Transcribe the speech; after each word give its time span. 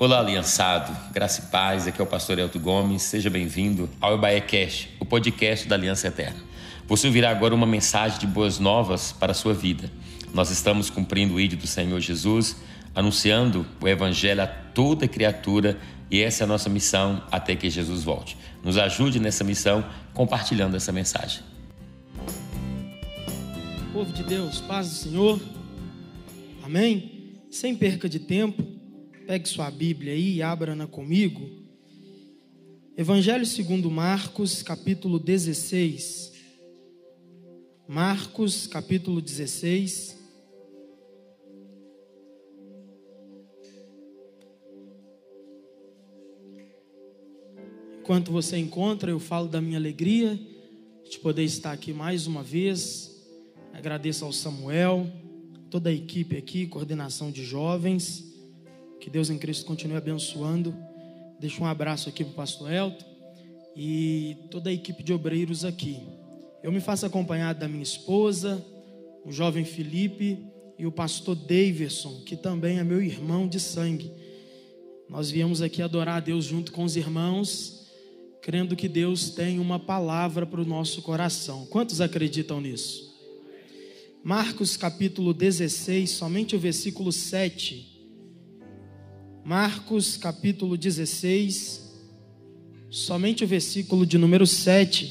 Olá, 0.00 0.20
aliançado. 0.20 0.96
Graça 1.12 1.40
e 1.40 1.46
paz. 1.50 1.88
Aqui 1.88 2.00
é 2.00 2.04
o 2.04 2.06
pastor 2.06 2.38
Elton 2.38 2.60
Gomes. 2.60 3.02
Seja 3.02 3.28
bem-vindo 3.28 3.90
ao 4.00 4.14
Ebaé 4.14 4.40
Cash, 4.40 4.90
o 5.00 5.04
podcast 5.04 5.66
da 5.66 5.74
Aliança 5.74 6.06
Eterna. 6.06 6.38
Você 6.86 7.08
ouvirá 7.08 7.30
agora 7.30 7.52
uma 7.52 7.66
mensagem 7.66 8.16
de 8.16 8.24
boas 8.24 8.60
novas 8.60 9.10
para 9.10 9.32
a 9.32 9.34
sua 9.34 9.52
vida. 9.52 9.90
Nós 10.32 10.52
estamos 10.52 10.88
cumprindo 10.88 11.34
o 11.34 11.40
ídolo 11.40 11.62
do 11.62 11.66
Senhor 11.66 11.98
Jesus, 11.98 12.58
anunciando 12.94 13.66
o 13.80 13.88
evangelho 13.88 14.40
a 14.40 14.46
toda 14.46 15.08
criatura 15.08 15.76
e 16.08 16.22
essa 16.22 16.44
é 16.44 16.46
a 16.46 16.46
nossa 16.46 16.70
missão 16.70 17.20
até 17.28 17.56
que 17.56 17.68
Jesus 17.68 18.04
volte. 18.04 18.38
Nos 18.62 18.78
ajude 18.78 19.18
nessa 19.18 19.42
missão 19.42 19.84
compartilhando 20.14 20.76
essa 20.76 20.92
mensagem. 20.92 21.42
Povo 23.92 24.12
de 24.12 24.22
Deus, 24.22 24.60
paz 24.60 24.90
do 24.90 24.94
Senhor. 24.94 25.40
Amém? 26.62 27.34
Sem 27.50 27.74
perca 27.74 28.08
de 28.08 28.20
tempo, 28.20 28.77
pegue 29.28 29.46
sua 29.46 29.70
Bíblia 29.70 30.14
aí 30.14 30.36
e 30.36 30.42
abra-na 30.42 30.86
comigo. 30.86 31.46
Evangelho 32.96 33.44
segundo 33.44 33.90
Marcos, 33.90 34.62
capítulo 34.62 35.18
16. 35.18 36.32
Marcos, 37.86 38.66
capítulo 38.66 39.20
16. 39.20 40.16
Enquanto 48.00 48.32
você 48.32 48.56
encontra, 48.56 49.10
eu 49.10 49.20
falo 49.20 49.46
da 49.46 49.60
minha 49.60 49.76
alegria 49.76 50.40
de 51.04 51.18
poder 51.18 51.44
estar 51.44 51.72
aqui 51.72 51.92
mais 51.92 52.26
uma 52.26 52.42
vez. 52.42 53.14
Agradeço 53.74 54.24
ao 54.24 54.32
Samuel, 54.32 55.06
toda 55.68 55.90
a 55.90 55.92
equipe 55.92 56.34
aqui, 56.34 56.66
coordenação 56.66 57.30
de 57.30 57.44
jovens. 57.44 58.27
Que 59.08 59.12
Deus 59.12 59.30
em 59.30 59.38
Cristo 59.38 59.64
continue 59.64 59.96
abençoando. 59.96 60.76
Deixo 61.40 61.62
um 61.62 61.66
abraço 61.66 62.10
aqui 62.10 62.22
para 62.22 62.30
o 62.30 62.34
pastor 62.34 62.70
Elton 62.70 63.06
e 63.74 64.36
toda 64.50 64.68
a 64.68 64.72
equipe 64.72 65.02
de 65.02 65.14
obreiros 65.14 65.64
aqui. 65.64 65.98
Eu 66.62 66.70
me 66.70 66.78
faço 66.78 67.06
acompanhado 67.06 67.58
da 67.58 67.66
minha 67.66 67.82
esposa, 67.82 68.62
o 69.24 69.32
jovem 69.32 69.64
Felipe 69.64 70.38
e 70.78 70.84
o 70.84 70.92
pastor 70.92 71.34
Davidson, 71.34 72.20
que 72.26 72.36
também 72.36 72.80
é 72.80 72.84
meu 72.84 73.02
irmão 73.02 73.48
de 73.48 73.58
sangue. 73.58 74.12
Nós 75.08 75.30
viemos 75.30 75.62
aqui 75.62 75.80
adorar 75.80 76.18
a 76.18 76.20
Deus 76.20 76.44
junto 76.44 76.70
com 76.70 76.84
os 76.84 76.94
irmãos, 76.94 77.86
crendo 78.42 78.76
que 78.76 78.88
Deus 78.90 79.30
tem 79.30 79.58
uma 79.58 79.78
palavra 79.78 80.44
para 80.44 80.60
o 80.60 80.66
nosso 80.66 81.00
coração. 81.00 81.64
Quantos 81.64 82.02
acreditam 82.02 82.60
nisso? 82.60 83.10
Marcos 84.22 84.76
capítulo 84.76 85.32
16, 85.32 86.10
somente 86.10 86.54
o 86.54 86.60
versículo 86.60 87.10
7. 87.10 87.96
Marcos 89.48 90.18
capítulo 90.18 90.76
16, 90.76 91.80
somente 92.90 93.44
o 93.44 93.46
versículo 93.46 94.04
de 94.04 94.18
número 94.18 94.46
7. 94.46 95.10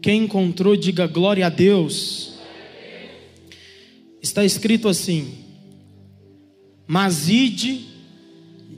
Quem 0.00 0.24
encontrou, 0.24 0.74
diga 0.74 1.06
glória 1.06 1.44
a 1.44 1.50
Deus. 1.50 2.38
Está 4.22 4.46
escrito 4.46 4.88
assim: 4.88 5.44
Mas 6.86 7.28
ide, 7.28 7.84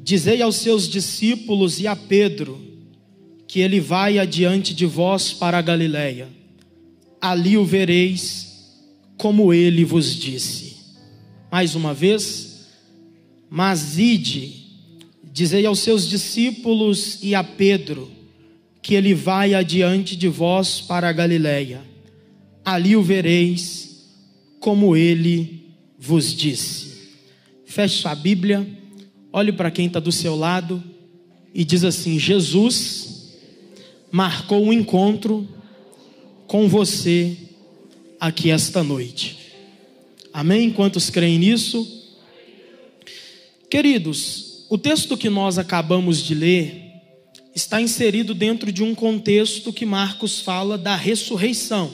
dizei 0.02 0.42
aos 0.42 0.56
seus 0.56 0.88
discípulos 0.88 1.78
e 1.78 1.86
a 1.86 1.94
Pedro, 1.94 2.60
que 3.46 3.60
ele 3.60 3.78
vai 3.78 4.18
adiante 4.18 4.74
de 4.74 4.84
vós 4.84 5.32
para 5.32 5.58
a 5.58 5.62
Galiléia. 5.62 6.28
Ali 7.20 7.56
o 7.56 7.64
vereis, 7.64 8.74
como 9.16 9.54
ele 9.54 9.84
vos 9.84 10.12
disse. 10.12 10.76
Mais 11.52 11.76
uma 11.76 11.94
vez, 11.94 12.49
mas 13.50 13.98
ide, 13.98 14.52
dizei 15.24 15.66
aos 15.66 15.80
seus 15.80 16.08
discípulos 16.08 17.18
e 17.20 17.34
a 17.34 17.42
Pedro, 17.42 18.08
que 18.80 18.94
ele 18.94 19.12
vai 19.12 19.54
adiante 19.54 20.14
de 20.16 20.28
vós 20.28 20.80
para 20.80 21.08
a 21.08 21.12
Galiléia. 21.12 21.82
Ali 22.64 22.94
o 22.94 23.02
vereis, 23.02 24.06
como 24.60 24.96
ele 24.96 25.74
vos 25.98 26.32
disse. 26.32 27.10
Feche 27.66 28.00
sua 28.00 28.14
Bíblia, 28.14 28.66
olhe 29.32 29.52
para 29.52 29.70
quem 29.70 29.86
está 29.86 29.98
do 29.98 30.12
seu 30.12 30.36
lado 30.36 30.82
e 31.52 31.64
diz 31.64 31.82
assim: 31.82 32.18
Jesus 32.18 33.36
marcou 34.12 34.64
um 34.64 34.72
encontro 34.72 35.48
com 36.46 36.68
você 36.68 37.36
aqui 38.18 38.50
esta 38.50 38.82
noite. 38.82 39.38
Amém? 40.32 40.70
Quantos 40.70 41.10
creem 41.10 41.38
nisso? 41.38 41.99
Queridos, 43.70 44.66
o 44.68 44.76
texto 44.76 45.16
que 45.16 45.30
nós 45.30 45.56
acabamos 45.56 46.18
de 46.24 46.34
ler 46.34 46.90
está 47.54 47.80
inserido 47.80 48.34
dentro 48.34 48.72
de 48.72 48.82
um 48.82 48.96
contexto 48.96 49.72
que 49.72 49.86
Marcos 49.86 50.40
fala 50.40 50.76
da 50.76 50.96
ressurreição. 50.96 51.88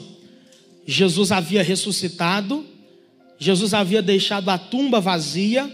Jesus 0.87 1.31
havia 1.31 1.61
ressuscitado, 1.61 2.65
Jesus 3.37 3.75
havia 3.75 4.01
deixado 4.01 4.49
a 4.49 4.57
tumba 4.57 4.99
vazia. 4.99 5.71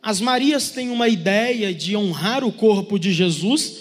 As 0.00 0.20
Marias 0.20 0.70
têm 0.70 0.88
uma 0.88 1.08
ideia 1.08 1.74
de 1.74 1.96
honrar 1.96 2.44
o 2.44 2.52
corpo 2.52 2.96
de 2.96 3.12
Jesus, 3.12 3.74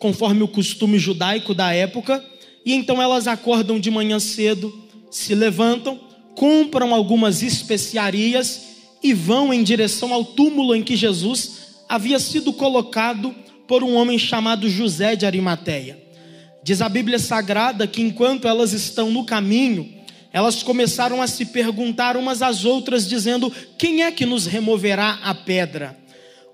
conforme 0.00 0.42
o 0.42 0.48
costume 0.48 0.98
judaico 0.98 1.54
da 1.54 1.72
época, 1.72 2.20
e 2.66 2.74
então 2.74 3.00
elas 3.00 3.28
acordam 3.28 3.78
de 3.78 3.92
manhã 3.92 4.18
cedo, 4.18 4.76
se 5.08 5.36
levantam, 5.36 6.00
compram 6.34 6.92
algumas 6.92 7.44
especiarias 7.44 8.71
e 9.02 9.12
vão 9.12 9.52
em 9.52 9.62
direção 9.62 10.12
ao 10.12 10.24
túmulo 10.24 10.74
em 10.74 10.82
que 10.82 10.96
Jesus 10.96 11.62
havia 11.88 12.18
sido 12.18 12.52
colocado 12.52 13.34
por 13.66 13.82
um 13.82 13.94
homem 13.94 14.18
chamado 14.18 14.68
José 14.68 15.16
de 15.16 15.26
Arimateia. 15.26 16.00
Diz 16.62 16.80
a 16.80 16.88
Bíblia 16.88 17.18
Sagrada 17.18 17.86
que 17.86 18.00
enquanto 18.00 18.46
elas 18.46 18.72
estão 18.72 19.10
no 19.10 19.24
caminho, 19.24 19.88
elas 20.32 20.62
começaram 20.62 21.20
a 21.20 21.26
se 21.26 21.46
perguntar 21.46 22.16
umas 22.16 22.40
às 22.40 22.64
outras, 22.64 23.08
dizendo: 23.08 23.52
Quem 23.76 24.02
é 24.02 24.12
que 24.12 24.24
nos 24.24 24.46
removerá 24.46 25.18
a 25.22 25.34
pedra? 25.34 25.98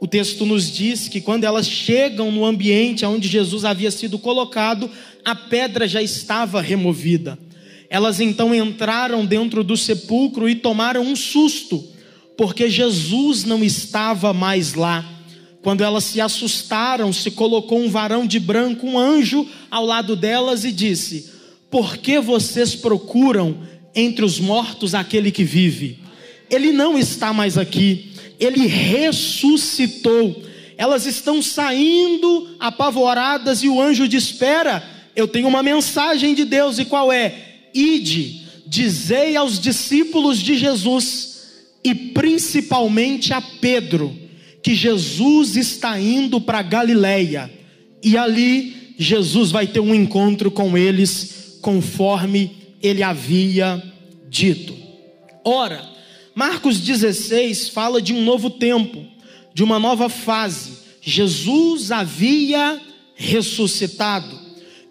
O 0.01 0.07
texto 0.07 0.47
nos 0.47 0.71
diz 0.71 1.09
que 1.09 1.21
quando 1.21 1.45
elas 1.45 1.67
chegam 1.67 2.31
no 2.31 2.45
ambiente 2.45 3.05
onde 3.05 3.29
Jesus 3.29 3.65
havia 3.65 3.91
sido 3.91 4.19
colocado, 4.19 4.91
a 5.25 5.35
pedra 5.35 5.89
já 5.89 6.01
estava 6.01 6.61
removida. 6.61 7.39
Elas 7.91 8.21
então 8.21 8.55
entraram 8.55 9.25
dentro 9.27 9.65
do 9.65 9.77
sepulcro 9.77 10.49
e 10.49 10.55
tomaram 10.55 11.03
um 11.03 11.17
susto, 11.17 11.85
porque 12.39 12.71
Jesus 12.71 13.45
não 13.45 13.65
estava 13.65 14.33
mais 14.33 14.75
lá. 14.75 15.05
Quando 15.61 15.83
elas 15.83 16.05
se 16.05 16.21
assustaram, 16.21 17.13
se 17.13 17.33
colocou 17.33 17.81
um 17.81 17.91
varão 17.91 18.25
de 18.25 18.39
branco, 18.39 18.87
um 18.87 18.97
anjo, 18.97 19.45
ao 19.69 19.85
lado 19.85 20.15
delas 20.15 20.65
e 20.65 20.71
disse: 20.71 21.33
Por 21.69 21.97
que 21.97 22.21
vocês 22.21 22.77
procuram 22.77 23.59
entre 23.93 24.25
os 24.25 24.39
mortos 24.39 24.95
aquele 24.95 25.33
que 25.33 25.43
vive? 25.43 25.99
Ele 26.49 26.71
não 26.71 26.97
está 26.97 27.33
mais 27.33 27.59
aqui, 27.59 28.13
ele 28.39 28.69
ressuscitou. 28.69 30.45
Elas 30.77 31.07
estão 31.07 31.43
saindo 31.43 32.55
apavoradas 32.61 33.65
e 33.65 33.69
o 33.69 33.83
anjo 33.83 34.07
diz: 34.07 34.23
Espera, 34.23 34.89
eu 35.17 35.27
tenho 35.27 35.49
uma 35.49 35.63
mensagem 35.63 36.37
de 36.37 36.45
Deus, 36.45 36.79
e 36.79 36.85
qual 36.85 37.11
é? 37.13 37.35
Ide, 37.75 38.43
dizei 38.65 39.35
aos 39.35 39.59
discípulos 39.59 40.39
de 40.39 40.57
Jesus, 40.57 41.28
e 41.89 41.95
principalmente 41.95 43.33
a 43.33 43.41
Pedro, 43.41 44.15
que 44.63 44.75
Jesus 44.75 45.57
está 45.57 45.99
indo 45.99 46.39
para 46.39 46.61
Galiléia 46.61 47.51
e 48.05 48.15
ali 48.15 48.95
Jesus 48.99 49.51
vai 49.51 49.67
ter 49.67 49.81
um 49.81 49.95
encontro 49.95 50.51
com 50.51 50.77
eles, 50.77 51.59
conforme 51.63 52.51
ele 52.83 53.03
havia 53.03 53.83
dito. 54.29 54.77
Ora, 55.43 55.83
Marcos 56.35 56.79
16 56.79 57.71
fala 57.71 58.03
de 58.03 58.13
um 58.13 58.23
novo 58.23 58.51
tempo, 58.51 59.03
de 59.55 59.65
uma 59.65 59.79
nova 59.79 60.11
fase. 60.11 60.73
Jesus 61.01 61.91
havia 61.91 62.79
ressuscitado. 63.15 64.39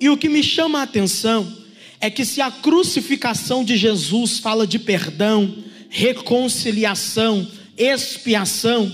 E 0.02 0.10
o 0.10 0.18
que 0.18 0.28
me 0.28 0.42
chama 0.42 0.80
a 0.80 0.84
atenção 0.84 1.56
é 2.02 2.10
que 2.10 2.26
se 2.26 2.42
a 2.42 2.50
crucificação 2.50 3.64
de 3.64 3.78
Jesus 3.78 4.40
fala 4.40 4.66
de 4.66 4.80
perdão, 4.80 5.64
reconciliação, 5.89 7.48
expiação, 7.78 8.92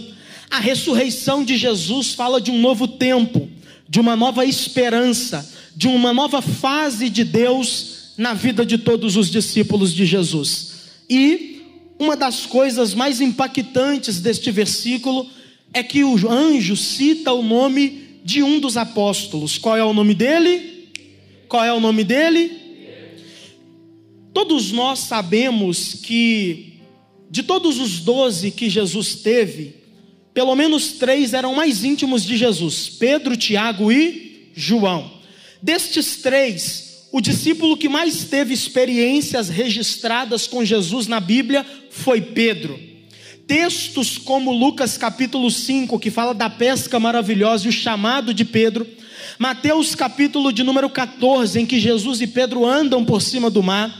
a 0.49 0.59
ressurreição 0.59 1.43
de 1.43 1.57
Jesus 1.57 2.13
fala 2.13 2.39
de 2.39 2.51
um 2.51 2.59
novo 2.59 2.87
tempo, 2.87 3.49
de 3.89 3.99
uma 3.99 4.15
nova 4.15 4.45
esperança, 4.45 5.51
de 5.75 5.87
uma 5.87 6.13
nova 6.13 6.41
fase 6.41 7.09
de 7.09 7.23
Deus 7.23 8.13
na 8.17 8.33
vida 8.33 8.65
de 8.65 8.77
todos 8.77 9.15
os 9.15 9.31
discípulos 9.31 9.93
de 9.93 10.05
Jesus. 10.05 10.73
E 11.09 11.61
uma 11.97 12.15
das 12.15 12.45
coisas 12.45 12.93
mais 12.93 13.21
impactantes 13.21 14.19
deste 14.19 14.51
versículo 14.51 15.27
é 15.73 15.81
que 15.81 16.03
o 16.03 16.29
anjo 16.29 16.77
cita 16.77 17.33
o 17.33 17.41
nome 17.41 18.19
de 18.23 18.43
um 18.43 18.59
dos 18.59 18.77
apóstolos. 18.77 19.57
Qual 19.57 19.75
é 19.75 19.83
o 19.83 19.93
nome 19.93 20.13
dele? 20.13 20.89
Qual 21.47 21.63
é 21.63 21.73
o 21.73 21.79
nome 21.79 22.03
dele? 22.03 22.51
Todos 24.33 24.71
nós 24.71 24.99
sabemos 24.99 25.95
que 25.95 26.72
de 27.33 27.41
todos 27.41 27.79
os 27.79 27.99
doze 28.01 28.51
que 28.51 28.69
Jesus 28.69 29.15
teve, 29.15 29.73
pelo 30.35 30.55
menos 30.55 30.91
três 30.91 31.33
eram 31.33 31.55
mais 31.55 31.83
íntimos 31.83 32.23
de 32.23 32.37
Jesus: 32.37 32.89
Pedro, 32.89 33.35
Tiago 33.35 33.91
e 33.91 34.51
João. 34.55 35.11
Destes 35.59 36.17
três, 36.17 37.07
o 37.11 37.19
discípulo 37.19 37.75
que 37.75 37.89
mais 37.89 38.25
teve 38.25 38.53
experiências 38.53 39.49
registradas 39.49 40.45
com 40.45 40.63
Jesus 40.63 41.07
na 41.07 41.19
Bíblia 41.19 41.65
foi 41.89 42.21
Pedro. 42.21 42.79
Textos 43.47 44.19
como 44.19 44.51
Lucas 44.51 44.95
capítulo 44.95 45.49
5, 45.49 45.97
que 45.97 46.11
fala 46.11 46.35
da 46.35 46.51
pesca 46.51 46.99
maravilhosa 46.99 47.65
e 47.65 47.69
o 47.69 47.73
chamado 47.73 48.31
de 48.31 48.45
Pedro, 48.45 48.85
Mateus 49.39 49.95
capítulo 49.95 50.53
de 50.53 50.61
número 50.61 50.87
14, 50.87 51.59
em 51.59 51.65
que 51.65 51.79
Jesus 51.79 52.21
e 52.21 52.27
Pedro 52.27 52.63
andam 52.63 53.03
por 53.03 53.23
cima 53.23 53.49
do 53.49 53.63
mar, 53.63 53.91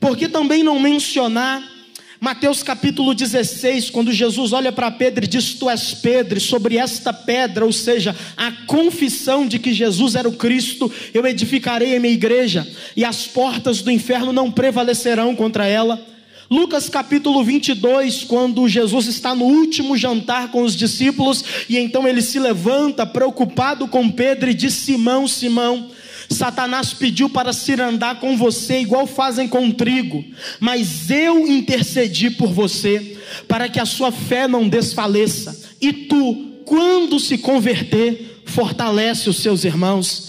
por 0.00 0.16
que 0.16 0.28
também 0.28 0.64
não 0.64 0.80
mencionar 0.80 1.77
Mateus 2.20 2.64
capítulo 2.64 3.14
16, 3.14 3.90
quando 3.90 4.12
Jesus 4.12 4.52
olha 4.52 4.72
para 4.72 4.90
Pedro 4.90 5.24
e 5.24 5.28
diz: 5.28 5.54
Tu 5.54 5.70
és 5.70 5.94
Pedro, 5.94 6.40
sobre 6.40 6.76
esta 6.76 7.12
pedra, 7.12 7.64
ou 7.64 7.72
seja, 7.72 8.14
a 8.36 8.50
confissão 8.66 9.46
de 9.46 9.56
que 9.56 9.72
Jesus 9.72 10.16
era 10.16 10.28
o 10.28 10.32
Cristo, 10.32 10.90
eu 11.14 11.24
edificarei 11.24 11.96
a 11.96 12.00
minha 12.00 12.12
igreja, 12.12 12.66
e 12.96 13.04
as 13.04 13.28
portas 13.28 13.82
do 13.82 13.90
inferno 13.90 14.32
não 14.32 14.50
prevalecerão 14.50 15.36
contra 15.36 15.66
ela. 15.66 16.04
Lucas 16.50 16.88
capítulo 16.88 17.44
22, 17.44 18.24
quando 18.24 18.66
Jesus 18.66 19.06
está 19.06 19.32
no 19.32 19.44
último 19.44 19.96
jantar 19.96 20.50
com 20.50 20.62
os 20.62 20.74
discípulos, 20.74 21.44
e 21.68 21.78
então 21.78 22.08
ele 22.08 22.22
se 22.22 22.40
levanta, 22.40 23.06
preocupado 23.06 23.86
com 23.86 24.10
Pedro, 24.10 24.50
e 24.50 24.54
diz: 24.54 24.74
Simão, 24.74 25.28
Simão, 25.28 25.88
Satanás 26.28 26.92
pediu 26.92 27.30
para 27.30 27.52
se 27.52 27.72
andar 27.80 28.20
com 28.20 28.36
você, 28.36 28.80
igual 28.80 29.06
fazem 29.06 29.48
com 29.48 29.70
trigo, 29.70 30.24
mas 30.60 31.10
eu 31.10 31.46
intercedi 31.46 32.30
por 32.30 32.52
você, 32.52 33.16
para 33.46 33.68
que 33.68 33.80
a 33.80 33.86
sua 33.86 34.12
fé 34.12 34.46
não 34.46 34.68
desfaleça, 34.68 35.58
e 35.80 35.92
tu, 35.92 36.62
quando 36.64 37.18
se 37.18 37.38
converter, 37.38 38.42
fortalece 38.44 39.30
os 39.30 39.38
seus 39.38 39.64
irmãos, 39.64 40.28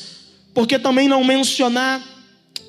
porque 0.53 0.79
também 0.79 1.07
não 1.07 1.23
mencionar 1.23 2.01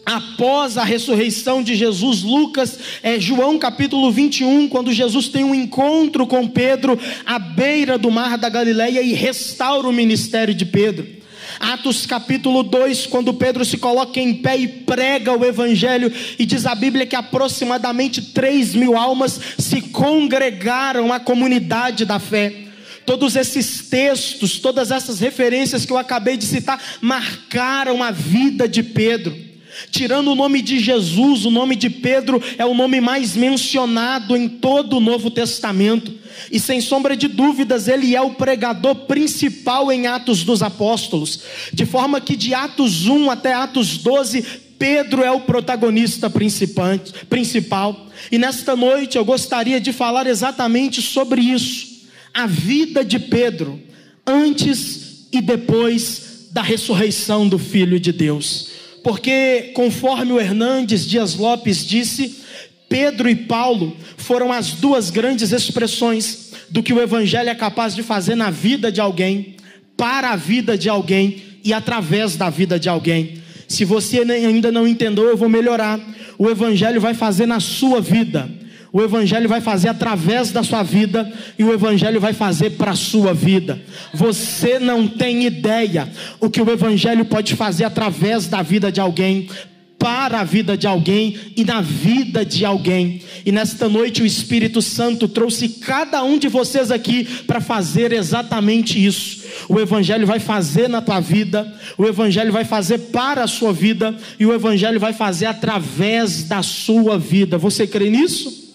após 0.05 0.77
a 0.77 0.85
ressurreição 0.85 1.63
de 1.63 1.77
Jesus, 1.77 2.23
Lucas, 2.23 2.79
é, 3.03 3.21
João 3.21 3.59
capítulo 3.59 4.11
21, 4.11 4.69
quando 4.69 4.93
Jesus 4.93 5.29
tem 5.29 5.45
um 5.45 5.55
encontro 5.55 6.27
com 6.27 6.49
Pedro 6.49 6.99
à 7.25 7.39
beira 7.39 7.97
do 7.97 8.11
mar 8.11 8.37
da 8.37 8.49
Galileia 8.49 9.03
e 9.03 9.13
restaura 9.13 9.89
o 9.89 9.93
ministério 9.93 10.55
de 10.55 10.65
Pedro. 10.65 11.20
Atos 11.61 12.07
capítulo 12.07 12.63
2, 12.63 13.07
quando 13.07 13.35
Pedro 13.35 13.67
se 13.67 13.77
coloca 13.77 14.19
em 14.19 14.33
pé 14.35 14.57
e 14.57 14.67
prega 14.67 15.37
o 15.37 15.45
evangelho, 15.45 16.11
e 16.39 16.47
diz 16.47 16.65
a 16.65 16.75
Bíblia 16.75 17.05
que 17.05 17.15
aproximadamente 17.15 18.23
3 18.23 18.75
mil 18.75 18.97
almas 18.97 19.39
se 19.59 19.83
congregaram 19.83 21.13
à 21.13 21.21
comunidade 21.21 22.07
da 22.07 22.19
fé. 22.19 22.65
Todos 23.05 23.37
esses 23.37 23.89
textos, 23.91 24.59
todas 24.59 24.91
essas 24.91 25.21
referências 25.21 25.85
que 25.85 25.93
eu 25.93 25.99
acabei 25.99 26.39
de 26.39 26.47
citar, 26.47 26.81
marcaram 27.03 28.03
a 28.03 28.11
vida 28.11 28.67
de 28.67 28.83
Pedro. 28.83 29.50
Tirando 29.91 30.33
o 30.33 30.35
nome 30.35 30.63
de 30.63 30.79
Jesus, 30.79 31.45
o 31.45 31.51
nome 31.51 31.77
de 31.77 31.89
Pedro 31.89 32.43
é 32.59 32.65
o 32.65 32.75
nome 32.75 33.01
mais 33.01 33.37
mencionado 33.37 34.37
em 34.37 34.49
todo 34.49 34.97
o 34.97 35.01
Novo 35.01 35.31
Testamento. 35.31 36.13
E 36.51 36.59
sem 36.59 36.81
sombra 36.81 37.17
de 37.17 37.29
dúvidas, 37.29 37.89
ele 37.89 38.15
é 38.15 38.21
o 38.21 38.31
pregador 38.31 38.95
principal 39.07 39.91
em 39.93 40.07
Atos 40.07 40.45
dos 40.45 40.63
Apóstolos. 40.63 41.41
De 41.73 41.85
forma 41.85 42.21
que 42.21 42.37
de 42.37 42.55
Atos 42.55 43.07
1 43.07 43.31
até 43.31 43.53
Atos 43.53 43.99
12, 43.99 44.43
Pedro 44.79 45.23
é 45.23 45.31
o 45.31 45.41
protagonista 45.41 46.31
principal. 46.31 48.07
E 48.33 48.39
nesta 48.39 48.75
noite 48.75 49.19
eu 49.19 49.25
gostaria 49.25 49.81
de 49.81 49.93
falar 49.93 50.27
exatamente 50.27 51.03
sobre 51.03 51.41
isso. 51.43 51.91
A 52.33 52.47
vida 52.47 53.05
de 53.05 53.19
Pedro, 53.19 53.81
antes 54.27 55.27
e 55.33 55.41
depois 55.41 56.49
da 56.53 56.63
ressurreição 56.63 57.49
do 57.49 57.59
Filho 57.59 58.01
de 58.01 58.13
Deus 58.13 58.70
porque, 59.03 59.71
conforme 59.75 60.33
o 60.33 60.41
Hernandes 60.41 61.07
Dias 61.07 61.35
Lopes 61.35 61.87
disse, 61.87 62.41
Pedro 62.89 63.29
e 63.29 63.35
Paulo 63.35 63.97
foram 64.17 64.53
as 64.53 64.73
duas 64.73 65.11
grandes 65.11 65.53
expressões 65.53 66.53
do 66.69 66.83
que 66.83 66.93
o 66.93 67.01
Evangelho 67.01 67.49
é 67.49 67.55
capaz 67.55 67.95
de 67.95 68.03
fazer 68.03 68.35
na 68.35 68.51
vida 68.51 68.91
de 68.91 69.01
alguém, 69.01 69.57
para 69.97 70.31
a 70.31 70.37
vida 70.37 70.77
de 70.77 70.89
alguém 70.89 71.43
e 71.65 71.73
através 71.73 72.37
da 72.37 72.51
vida 72.51 72.79
de 72.79 72.89
alguém. 72.89 73.41
Se 73.69 73.85
você 73.85 74.21
ainda 74.21 74.73
não 74.73 74.87
entendeu, 74.87 75.25
eu 75.25 75.37
vou 75.37 75.49
melhorar. 75.49 76.01
O 76.37 76.49
Evangelho 76.49 77.01
vai 77.01 77.15
fazer 77.15 77.47
na 77.47 77.61
sua 77.61 78.01
vida 78.01 78.51
o 78.93 79.01
Evangelho 79.01 79.49
vai 79.49 79.61
fazer 79.61 79.89
através 79.89 80.51
da 80.51 80.63
sua 80.63 80.83
vida 80.83 81.31
e 81.59 81.63
o 81.63 81.73
Evangelho 81.73 82.21
vai 82.21 82.33
fazer 82.33 82.71
para 82.71 82.91
a 82.91 82.97
sua 82.97 83.33
vida. 83.33 83.81
Você 84.13 84.79
não 84.79 85.07
tem 85.07 85.45
ideia 85.45 86.09
o 86.41 86.51
que 86.51 86.61
o 86.61 86.71
Evangelho 86.71 87.25
pode 87.25 87.55
fazer 87.55 87.85
através 87.85 88.47
da 88.47 88.63
vida 88.63 88.91
de 88.91 89.01
alguém, 89.01 89.49
para 89.97 90.41
a 90.41 90.45
vida 90.45 90.79
de 90.79 90.87
alguém 90.87 91.39
e 91.55 91.63
na 91.63 91.81
vida 91.81 92.45
de 92.45 92.65
alguém. 92.65 93.23
E 93.45 93.53
nesta 93.53 93.89
noite 93.89 94.23
o 94.23 94.27
Espírito 94.27 94.81
Santo 94.83 95.29
trouxe 95.29 95.69
cada 95.69 96.25
um 96.25 96.39
de 96.39 96.49
vocês 96.49 96.91
aqui 96.91 97.25
para 97.47 97.61
fazer 97.61 98.13
exatamente 98.13 99.05
isso. 99.05 99.41
O 99.69 99.79
Evangelho 99.79 100.27
vai 100.27 100.41
fazer 100.41 100.89
na 100.89 101.03
tua 101.03 101.21
vida, 101.21 101.73
o 101.97 102.07
Evangelho 102.07 102.51
vai 102.51 102.65
fazer 102.65 102.99
para 102.99 103.45
a 103.45 103.47
sua 103.47 103.73
vida 103.73 104.17
e 104.39 104.47
o 104.47 104.53
Evangelho 104.53 104.99
vai 104.99 105.13
fazer 105.13 105.47
através 105.47 106.45
da 106.45 106.63
sua 106.63 107.19
vida. 107.19 107.57
Você 107.59 107.87
crê 107.87 108.11
nisso? 108.11 108.70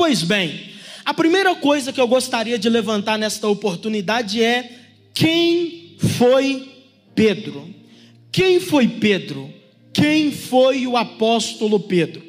Pois 0.00 0.22
bem, 0.22 0.58
a 1.04 1.12
primeira 1.12 1.54
coisa 1.54 1.92
que 1.92 2.00
eu 2.00 2.08
gostaria 2.08 2.58
de 2.58 2.70
levantar 2.70 3.18
nesta 3.18 3.46
oportunidade 3.46 4.42
é 4.42 4.78
quem 5.12 5.94
foi 6.16 6.72
Pedro? 7.14 7.68
Quem 8.32 8.58
foi 8.60 8.88
Pedro? 8.88 9.52
Quem 9.92 10.32
foi 10.32 10.86
o 10.86 10.96
apóstolo 10.96 11.78
Pedro? 11.78 12.22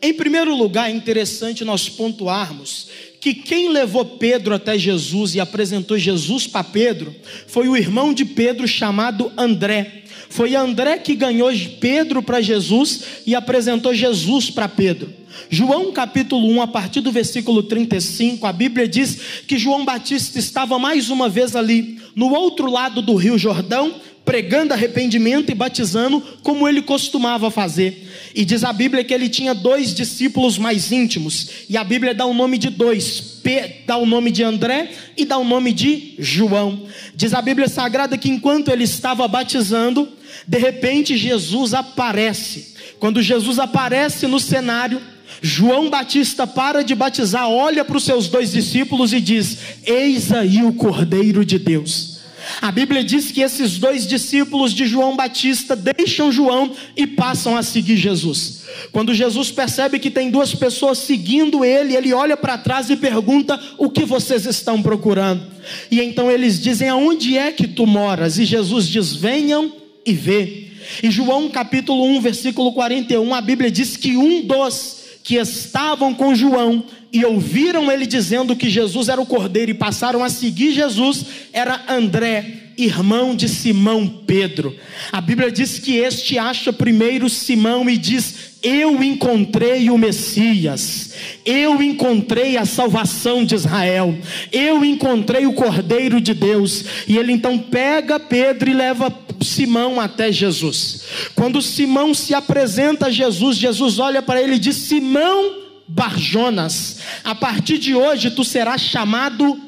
Em 0.00 0.14
primeiro 0.14 0.54
lugar, 0.54 0.88
é 0.88 0.94
interessante 0.94 1.64
nós 1.64 1.88
pontuarmos 1.88 2.90
que 3.20 3.34
quem 3.34 3.70
levou 3.70 4.04
Pedro 4.04 4.54
até 4.54 4.78
Jesus 4.78 5.34
e 5.34 5.40
apresentou 5.40 5.98
Jesus 5.98 6.46
para 6.46 6.62
Pedro 6.62 7.12
foi 7.48 7.66
o 7.66 7.76
irmão 7.76 8.14
de 8.14 8.24
Pedro 8.24 8.68
chamado 8.68 9.32
André. 9.36 10.04
Foi 10.28 10.54
André 10.54 10.98
que 10.98 11.14
ganhou 11.14 11.50
Pedro 11.80 12.22
para 12.22 12.40
Jesus 12.40 13.02
e 13.26 13.34
apresentou 13.34 13.94
Jesus 13.94 14.50
para 14.50 14.68
Pedro. 14.68 15.12
João 15.50 15.92
capítulo 15.92 16.48
1, 16.52 16.62
a 16.62 16.66
partir 16.66 17.00
do 17.00 17.12
versículo 17.12 17.62
35, 17.62 18.46
a 18.46 18.52
Bíblia 18.52 18.88
diz 18.88 19.42
que 19.46 19.58
João 19.58 19.84
Batista 19.84 20.38
estava 20.38 20.78
mais 20.78 21.10
uma 21.10 21.28
vez 21.28 21.54
ali, 21.54 22.00
no 22.14 22.32
outro 22.32 22.70
lado 22.70 23.02
do 23.02 23.14
rio 23.14 23.38
Jordão, 23.38 23.94
pregando 24.26 24.74
arrependimento 24.74 25.50
e 25.50 25.54
batizando, 25.54 26.20
como 26.42 26.66
ele 26.68 26.82
costumava 26.82 27.48
fazer. 27.48 28.10
E 28.34 28.44
diz 28.44 28.64
a 28.64 28.72
Bíblia 28.72 29.04
que 29.04 29.14
ele 29.14 29.28
tinha 29.28 29.54
dois 29.54 29.94
discípulos 29.94 30.58
mais 30.58 30.90
íntimos, 30.90 31.48
e 31.70 31.76
a 31.76 31.84
Bíblia 31.84 32.12
dá 32.12 32.26
o 32.26 32.34
nome 32.34 32.58
de 32.58 32.68
dois, 32.68 33.40
dá 33.86 33.96
o 33.96 34.04
nome 34.04 34.32
de 34.32 34.42
André 34.42 34.90
e 35.16 35.24
dá 35.24 35.38
o 35.38 35.44
nome 35.44 35.72
de 35.72 36.14
João. 36.18 36.82
Diz 37.14 37.32
a 37.32 37.40
Bíblia 37.40 37.68
Sagrada 37.68 38.18
que 38.18 38.28
enquanto 38.28 38.68
ele 38.68 38.82
estava 38.82 39.26
batizando, 39.28 40.08
de 40.46 40.58
repente 40.58 41.16
Jesus 41.16 41.72
aparece. 41.72 42.74
Quando 42.98 43.22
Jesus 43.22 43.60
aparece 43.60 44.26
no 44.26 44.40
cenário, 44.40 45.00
João 45.40 45.88
Batista 45.88 46.46
para 46.46 46.82
de 46.82 46.96
batizar, 46.96 47.48
olha 47.48 47.84
para 47.84 47.96
os 47.96 48.04
seus 48.04 48.26
dois 48.26 48.50
discípulos 48.50 49.12
e 49.12 49.20
diz: 49.20 49.58
Eis 49.84 50.32
aí 50.32 50.64
o 50.64 50.72
Cordeiro 50.72 51.44
de 51.44 51.58
Deus. 51.60 52.15
A 52.60 52.70
Bíblia 52.70 53.02
diz 53.02 53.30
que 53.30 53.40
esses 53.40 53.78
dois 53.78 54.06
discípulos 54.06 54.72
de 54.72 54.86
João 54.86 55.16
Batista 55.16 55.74
deixam 55.74 56.30
João 56.30 56.72
e 56.96 57.06
passam 57.06 57.56
a 57.56 57.62
seguir 57.62 57.96
Jesus. 57.96 58.64
Quando 58.92 59.14
Jesus 59.14 59.50
percebe 59.50 59.98
que 59.98 60.10
tem 60.10 60.30
duas 60.30 60.54
pessoas 60.54 60.98
seguindo 60.98 61.64
ele, 61.64 61.96
ele 61.96 62.12
olha 62.12 62.36
para 62.36 62.58
trás 62.58 62.90
e 62.90 62.96
pergunta: 62.96 63.58
O 63.78 63.90
que 63.90 64.04
vocês 64.04 64.46
estão 64.46 64.82
procurando? 64.82 65.42
E 65.90 66.00
então 66.00 66.30
eles 66.30 66.60
dizem: 66.60 66.88
Aonde 66.88 67.36
é 67.36 67.52
que 67.52 67.66
tu 67.66 67.86
moras? 67.86 68.38
E 68.38 68.44
Jesus 68.44 68.86
diz: 68.88 69.14
Venham 69.14 69.72
e 70.04 70.12
vê. 70.12 70.66
E 71.02 71.10
João 71.10 71.48
capítulo 71.48 72.04
1, 72.04 72.20
versículo 72.20 72.72
41, 72.72 73.34
a 73.34 73.40
Bíblia 73.40 73.70
diz 73.70 73.96
que 73.96 74.16
um 74.16 74.42
dos 74.42 75.04
que 75.22 75.34
estavam 75.34 76.14
com 76.14 76.36
João 76.36 76.84
e 77.16 77.24
ouviram 77.24 77.90
ele 77.90 78.06
dizendo 78.06 78.54
que 78.54 78.68
Jesus 78.68 79.08
era 79.08 79.20
o 79.20 79.24
cordeiro 79.24 79.70
e 79.70 79.74
passaram 79.74 80.22
a 80.22 80.28
seguir 80.28 80.72
Jesus, 80.72 81.24
era 81.50 81.82
André, 81.88 82.72
irmão 82.76 83.34
de 83.34 83.48
Simão 83.48 84.06
Pedro. 84.06 84.76
A 85.10 85.18
Bíblia 85.18 85.50
diz 85.50 85.78
que 85.78 85.96
este 85.96 86.38
acha 86.38 86.74
primeiro 86.74 87.30
Simão 87.30 87.88
e 87.88 87.96
diz: 87.96 88.58
Eu 88.62 89.02
encontrei 89.02 89.88
o 89.88 89.96
Messias, 89.96 91.14
eu 91.42 91.82
encontrei 91.82 92.58
a 92.58 92.66
salvação 92.66 93.46
de 93.46 93.54
Israel, 93.54 94.14
eu 94.52 94.84
encontrei 94.84 95.46
o 95.46 95.54
Cordeiro 95.54 96.20
de 96.20 96.34
Deus. 96.34 96.84
E 97.08 97.16
ele 97.16 97.32
então 97.32 97.56
pega 97.56 98.20
Pedro 98.20 98.68
e 98.68 98.74
leva 98.74 99.10
Simão 99.40 99.98
até 99.98 100.30
Jesus. 100.30 101.04
Quando 101.34 101.62
Simão 101.62 102.12
se 102.12 102.34
apresenta 102.34 103.06
a 103.06 103.10
Jesus, 103.10 103.56
Jesus 103.56 103.98
olha 103.98 104.20
para 104.20 104.42
ele 104.42 104.56
e 104.56 104.58
diz: 104.58 104.76
Simão 104.76 105.65
Barjonas, 105.88 106.98
a 107.22 107.34
partir 107.34 107.78
de 107.78 107.94
hoje 107.94 108.30
tu 108.30 108.44
serás 108.44 108.80
chamado 108.80 109.60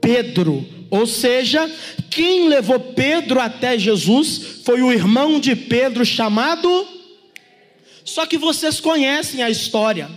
Pedro. 0.00 0.66
Ou 0.90 1.06
seja, 1.06 1.70
quem 2.10 2.48
levou 2.48 2.78
Pedro 2.78 3.40
até 3.40 3.78
Jesus 3.78 4.60
foi 4.64 4.82
o 4.82 4.92
irmão 4.92 5.40
de 5.40 5.56
Pedro 5.56 6.04
chamado. 6.04 6.86
Só 8.04 8.26
que 8.26 8.36
vocês 8.36 8.80
conhecem 8.80 9.42
a 9.42 9.48
história. 9.48 10.10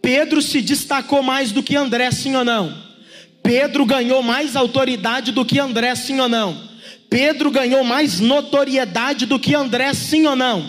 Pedro 0.00 0.40
se 0.40 0.60
destacou 0.60 1.22
mais 1.22 1.52
do 1.52 1.62
que 1.62 1.76
André, 1.76 2.10
sim 2.10 2.34
ou 2.34 2.44
não? 2.44 2.76
Pedro 3.42 3.84
ganhou 3.84 4.22
mais 4.22 4.56
autoridade 4.56 5.30
do 5.30 5.44
que 5.44 5.58
André, 5.58 5.94
sim 5.94 6.18
ou 6.18 6.28
não? 6.28 6.60
Pedro 7.08 7.50
ganhou 7.50 7.84
mais 7.84 8.18
notoriedade 8.18 9.26
do 9.26 9.38
que 9.38 9.54
André, 9.54 9.94
sim 9.94 10.26
ou 10.26 10.34
não? 10.34 10.68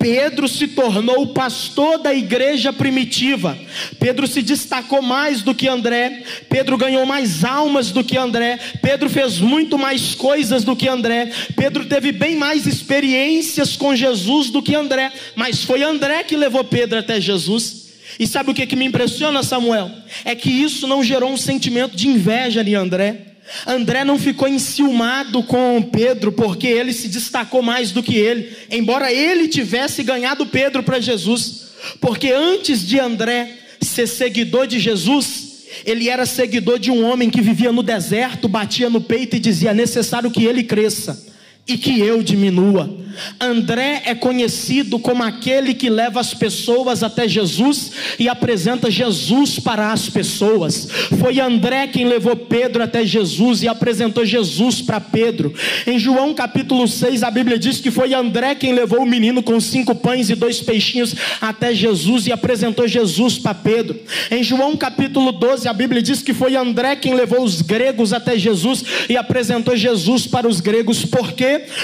Pedro 0.00 0.48
se 0.48 0.66
tornou 0.66 1.20
o 1.20 1.26
pastor 1.26 1.98
da 1.98 2.14
igreja 2.14 2.72
primitiva. 2.72 3.56
Pedro 3.98 4.26
se 4.26 4.40
destacou 4.40 5.02
mais 5.02 5.42
do 5.42 5.54
que 5.54 5.68
André. 5.68 6.22
Pedro 6.48 6.78
ganhou 6.78 7.04
mais 7.04 7.44
almas 7.44 7.92
do 7.92 8.02
que 8.02 8.16
André. 8.16 8.58
Pedro 8.80 9.10
fez 9.10 9.38
muito 9.40 9.76
mais 9.76 10.14
coisas 10.14 10.64
do 10.64 10.74
que 10.74 10.88
André. 10.88 11.30
Pedro 11.54 11.84
teve 11.84 12.12
bem 12.12 12.34
mais 12.34 12.66
experiências 12.66 13.76
com 13.76 13.94
Jesus 13.94 14.48
do 14.48 14.62
que 14.62 14.74
André. 14.74 15.12
Mas 15.36 15.64
foi 15.64 15.82
André 15.82 16.24
que 16.24 16.34
levou 16.34 16.64
Pedro 16.64 16.98
até 16.98 17.20
Jesus. 17.20 17.90
E 18.18 18.26
sabe 18.26 18.52
o 18.52 18.54
que, 18.54 18.66
que 18.66 18.76
me 18.76 18.86
impressiona, 18.86 19.42
Samuel? 19.42 19.90
É 20.24 20.34
que 20.34 20.50
isso 20.50 20.86
não 20.86 21.04
gerou 21.04 21.30
um 21.30 21.36
sentimento 21.36 21.94
de 21.94 22.08
inveja 22.08 22.62
em 22.62 22.74
André. 22.74 23.29
André 23.66 24.04
não 24.04 24.18
ficou 24.18 24.48
enciumado 24.48 25.42
com 25.42 25.82
Pedro, 25.82 26.32
porque 26.32 26.66
ele 26.66 26.92
se 26.92 27.08
destacou 27.08 27.62
mais 27.62 27.90
do 27.90 28.02
que 28.02 28.16
ele, 28.16 28.56
embora 28.70 29.12
ele 29.12 29.48
tivesse 29.48 30.02
ganhado 30.02 30.46
Pedro 30.46 30.82
para 30.82 31.00
Jesus, 31.00 31.68
porque 32.00 32.30
antes 32.30 32.86
de 32.86 32.98
André 32.98 33.58
ser 33.80 34.06
seguidor 34.06 34.66
de 34.66 34.78
Jesus, 34.78 35.50
ele 35.84 36.08
era 36.08 36.26
seguidor 36.26 36.78
de 36.78 36.90
um 36.90 37.04
homem 37.04 37.30
que 37.30 37.40
vivia 37.40 37.72
no 37.72 37.82
deserto, 37.82 38.48
batia 38.48 38.90
no 38.90 39.00
peito 39.00 39.36
e 39.36 39.40
dizia: 39.40 39.70
é 39.70 39.74
necessário 39.74 40.30
que 40.30 40.44
ele 40.44 40.62
cresça 40.62 41.30
e 41.70 41.78
que 41.78 42.00
eu 42.00 42.22
diminua. 42.22 43.00
André 43.40 44.02
é 44.06 44.14
conhecido 44.14 44.98
como 44.98 45.22
aquele 45.22 45.74
que 45.74 45.90
leva 45.90 46.20
as 46.20 46.34
pessoas 46.34 47.02
até 47.02 47.28
Jesus 47.28 47.92
e 48.18 48.28
apresenta 48.28 48.90
Jesus 48.90 49.58
para 49.58 49.92
as 49.92 50.08
pessoas. 50.08 50.88
Foi 51.18 51.40
André 51.40 51.88
quem 51.88 52.06
levou 52.06 52.36
Pedro 52.36 52.82
até 52.82 53.04
Jesus 53.04 53.62
e 53.62 53.68
apresentou 53.68 54.24
Jesus 54.24 54.80
para 54.80 55.00
Pedro. 55.00 55.54
Em 55.86 55.98
João 55.98 56.34
capítulo 56.34 56.86
6, 56.86 57.22
a 57.22 57.30
Bíblia 57.30 57.58
diz 57.58 57.80
que 57.80 57.90
foi 57.90 58.14
André 58.14 58.54
quem 58.54 58.72
levou 58.72 59.00
o 59.00 59.06
menino 59.06 59.42
com 59.42 59.60
cinco 59.60 59.94
pães 59.94 60.30
e 60.30 60.34
dois 60.34 60.60
peixinhos 60.60 61.14
até 61.40 61.74
Jesus 61.74 62.26
e 62.26 62.32
apresentou 62.32 62.86
Jesus 62.86 63.38
para 63.38 63.54
Pedro. 63.54 64.00
Em 64.30 64.42
João 64.42 64.76
capítulo 64.76 65.32
12, 65.32 65.68
a 65.68 65.72
Bíblia 65.72 66.02
diz 66.02 66.22
que 66.22 66.34
foi 66.34 66.56
André 66.56 66.96
quem 66.96 67.14
levou 67.14 67.42
os 67.42 67.62
gregos 67.62 68.12
até 68.12 68.38
Jesus 68.38 68.84
e 69.08 69.16
apresentou 69.16 69.76
Jesus 69.76 70.26
para 70.26 70.48
os 70.48 70.60
gregos, 70.60 71.04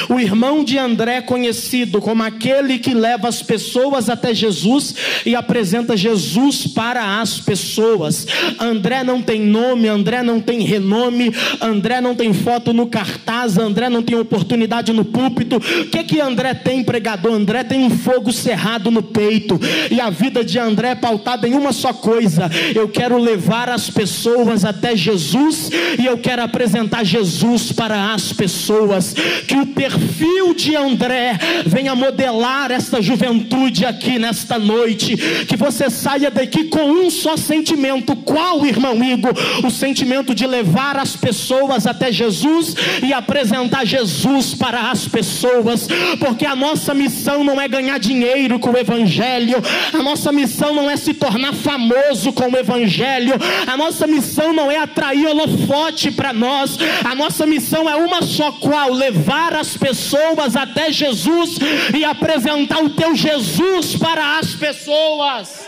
o 0.08 0.18
irmão 0.18 0.64
de 0.64 0.78
André 0.78 1.20
conhecido 1.20 2.00
como 2.00 2.22
aquele 2.22 2.78
que 2.78 2.94
leva 2.94 3.28
as 3.28 3.42
pessoas 3.42 4.08
até 4.08 4.34
Jesus 4.34 4.94
e 5.24 5.34
apresenta 5.34 5.96
Jesus 5.96 6.66
para 6.66 7.20
as 7.20 7.38
pessoas. 7.38 8.26
André 8.58 9.02
não 9.02 9.22
tem 9.22 9.40
nome, 9.40 9.88
André 9.88 10.22
não 10.22 10.40
tem 10.40 10.60
renome, 10.60 11.32
André 11.60 12.00
não 12.00 12.14
tem 12.14 12.32
foto 12.32 12.72
no 12.72 12.86
cartaz, 12.86 13.58
André 13.58 13.88
não 13.88 14.02
tem 14.02 14.16
oportunidade 14.18 14.92
no 14.92 15.04
púlpito. 15.04 15.56
O 15.56 15.86
que 15.86 16.04
que 16.04 16.20
André 16.20 16.54
tem, 16.54 16.82
pregador? 16.82 17.32
André 17.32 17.64
tem 17.64 17.84
um 17.84 17.90
fogo 17.90 18.32
cerrado 18.32 18.90
no 18.90 19.02
peito 19.02 19.58
e 19.90 20.00
a 20.00 20.10
vida 20.10 20.44
de 20.44 20.58
André 20.58 20.90
é 20.90 20.94
pautada 20.94 21.48
em 21.48 21.54
uma 21.54 21.72
só 21.72 21.92
coisa: 21.92 22.50
eu 22.74 22.88
quero 22.88 23.18
levar 23.18 23.68
as 23.68 23.90
pessoas 23.90 24.64
até 24.64 24.96
Jesus 24.96 25.70
e 25.98 26.06
eu 26.06 26.18
quero 26.18 26.42
apresentar 26.42 27.04
Jesus 27.04 27.72
para 27.72 28.12
as 28.12 28.32
pessoas. 28.32 29.14
Que 29.46 29.56
o 29.56 29.65
perfil 29.66 30.54
de 30.54 30.76
André 30.76 31.38
venha 31.66 31.94
modelar 31.94 32.70
esta 32.70 33.00
juventude 33.02 33.84
aqui 33.84 34.18
nesta 34.18 34.58
noite. 34.58 35.16
Que 35.46 35.56
você 35.56 35.90
saia 35.90 36.30
daqui 36.30 36.64
com 36.64 36.84
um 36.90 37.10
só 37.10 37.36
sentimento. 37.36 38.16
Qual, 38.16 38.66
irmão 38.66 39.02
Igor? 39.02 39.32
O 39.64 39.70
sentimento 39.70 40.34
de 40.34 40.46
levar 40.46 40.96
as 40.96 41.16
pessoas 41.16 41.86
até 41.86 42.10
Jesus 42.10 42.74
e 43.02 43.12
apresentar 43.12 43.84
Jesus 43.84 44.54
para 44.54 44.90
as 44.90 45.06
pessoas. 45.06 45.88
Porque 46.18 46.46
a 46.46 46.56
nossa 46.56 46.94
missão 46.94 47.44
não 47.44 47.60
é 47.60 47.68
ganhar 47.68 47.98
dinheiro 47.98 48.58
com 48.58 48.70
o 48.70 48.78
Evangelho, 48.78 49.62
a 49.92 50.02
nossa 50.02 50.32
missão 50.32 50.74
não 50.74 50.90
é 50.90 50.96
se 50.96 51.14
tornar 51.14 51.52
famoso 51.54 52.32
com 52.32 52.50
o 52.50 52.56
Evangelho, 52.56 53.34
a 53.66 53.76
nossa 53.76 54.06
missão 54.06 54.52
não 54.52 54.70
é 54.70 54.78
atrair 54.78 55.26
holofote 55.26 56.10
para 56.10 56.32
nós, 56.32 56.78
a 57.04 57.14
nossa 57.14 57.46
missão 57.46 57.88
é 57.88 57.96
uma 57.96 58.22
só 58.22 58.52
qual: 58.52 58.92
levar 58.92 59.45
as 59.52 59.76
pessoas 59.76 60.56
até 60.56 60.90
Jesus 60.90 61.58
e 61.96 62.04
apresentar 62.04 62.82
o 62.82 62.90
teu 62.90 63.14
Jesus 63.14 63.96
para 63.96 64.38
as 64.38 64.54
pessoas. 64.54 65.66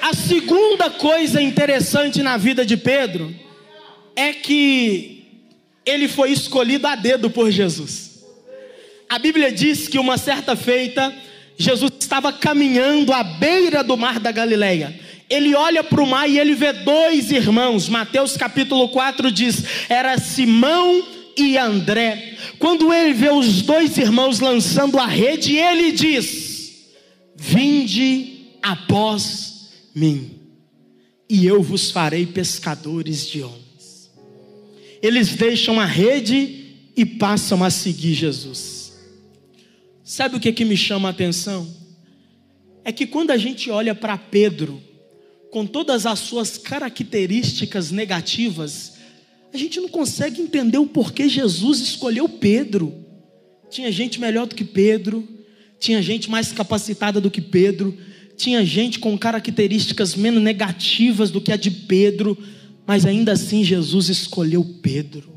A 0.00 0.14
segunda 0.14 0.90
coisa 0.90 1.40
interessante 1.40 2.22
na 2.22 2.36
vida 2.36 2.66
de 2.66 2.76
Pedro 2.76 3.34
é 4.16 4.32
que 4.32 5.24
ele 5.86 6.08
foi 6.08 6.32
escolhido 6.32 6.86
a 6.86 6.94
dedo 6.94 7.30
por 7.30 7.50
Jesus. 7.50 8.24
A 9.08 9.18
Bíblia 9.18 9.52
diz 9.52 9.88
que 9.88 9.98
uma 9.98 10.16
certa 10.16 10.56
feita, 10.56 11.14
Jesus 11.56 11.92
estava 12.00 12.32
caminhando 12.32 13.12
à 13.12 13.22
beira 13.22 13.84
do 13.84 13.96
mar 13.96 14.18
da 14.18 14.32
Galileia. 14.32 14.98
Ele 15.32 15.54
olha 15.54 15.82
para 15.82 16.02
o 16.02 16.06
mar 16.06 16.28
e 16.28 16.38
ele 16.38 16.54
vê 16.54 16.74
dois 16.74 17.30
irmãos. 17.30 17.88
Mateus 17.88 18.36
capítulo 18.36 18.90
4 18.90 19.32
diz: 19.32 19.64
era 19.88 20.18
Simão 20.18 21.08
e 21.38 21.56
André. 21.56 22.36
Quando 22.58 22.92
ele 22.92 23.14
vê 23.14 23.30
os 23.30 23.62
dois 23.62 23.96
irmãos 23.96 24.40
lançando 24.40 24.98
a 24.98 25.06
rede, 25.06 25.56
ele 25.56 25.90
diz: 25.92 26.90
Vinde 27.34 28.58
após 28.62 29.70
mim, 29.94 30.32
e 31.30 31.46
eu 31.46 31.62
vos 31.62 31.90
farei 31.90 32.26
pescadores 32.26 33.26
de 33.26 33.42
homens. 33.42 34.12
Eles 35.00 35.34
deixam 35.34 35.80
a 35.80 35.86
rede 35.86 36.76
e 36.94 37.06
passam 37.06 37.64
a 37.64 37.70
seguir 37.70 38.12
Jesus. 38.12 38.92
Sabe 40.04 40.36
o 40.36 40.40
que, 40.40 40.52
que 40.52 40.66
me 40.66 40.76
chama 40.76 41.08
a 41.08 41.10
atenção? 41.10 41.66
É 42.84 42.92
que 42.92 43.06
quando 43.06 43.30
a 43.30 43.38
gente 43.38 43.70
olha 43.70 43.94
para 43.94 44.18
Pedro, 44.18 44.91
com 45.52 45.66
todas 45.66 46.06
as 46.06 46.18
suas 46.18 46.56
características 46.56 47.90
negativas, 47.90 48.94
a 49.52 49.56
gente 49.58 49.78
não 49.82 49.88
consegue 49.88 50.40
entender 50.40 50.78
o 50.78 50.86
porquê 50.86 51.28
Jesus 51.28 51.78
escolheu 51.78 52.26
Pedro. 52.26 52.94
Tinha 53.68 53.92
gente 53.92 54.18
melhor 54.18 54.46
do 54.46 54.54
que 54.54 54.64
Pedro, 54.64 55.28
tinha 55.78 56.00
gente 56.00 56.30
mais 56.30 56.52
capacitada 56.52 57.20
do 57.20 57.30
que 57.30 57.42
Pedro, 57.42 57.94
tinha 58.34 58.64
gente 58.64 58.98
com 58.98 59.16
características 59.18 60.16
menos 60.16 60.42
negativas 60.42 61.30
do 61.30 61.38
que 61.38 61.52
a 61.52 61.56
de 61.58 61.70
Pedro, 61.70 62.36
mas 62.86 63.04
ainda 63.04 63.32
assim 63.32 63.62
Jesus 63.62 64.08
escolheu 64.08 64.64
Pedro. 64.80 65.30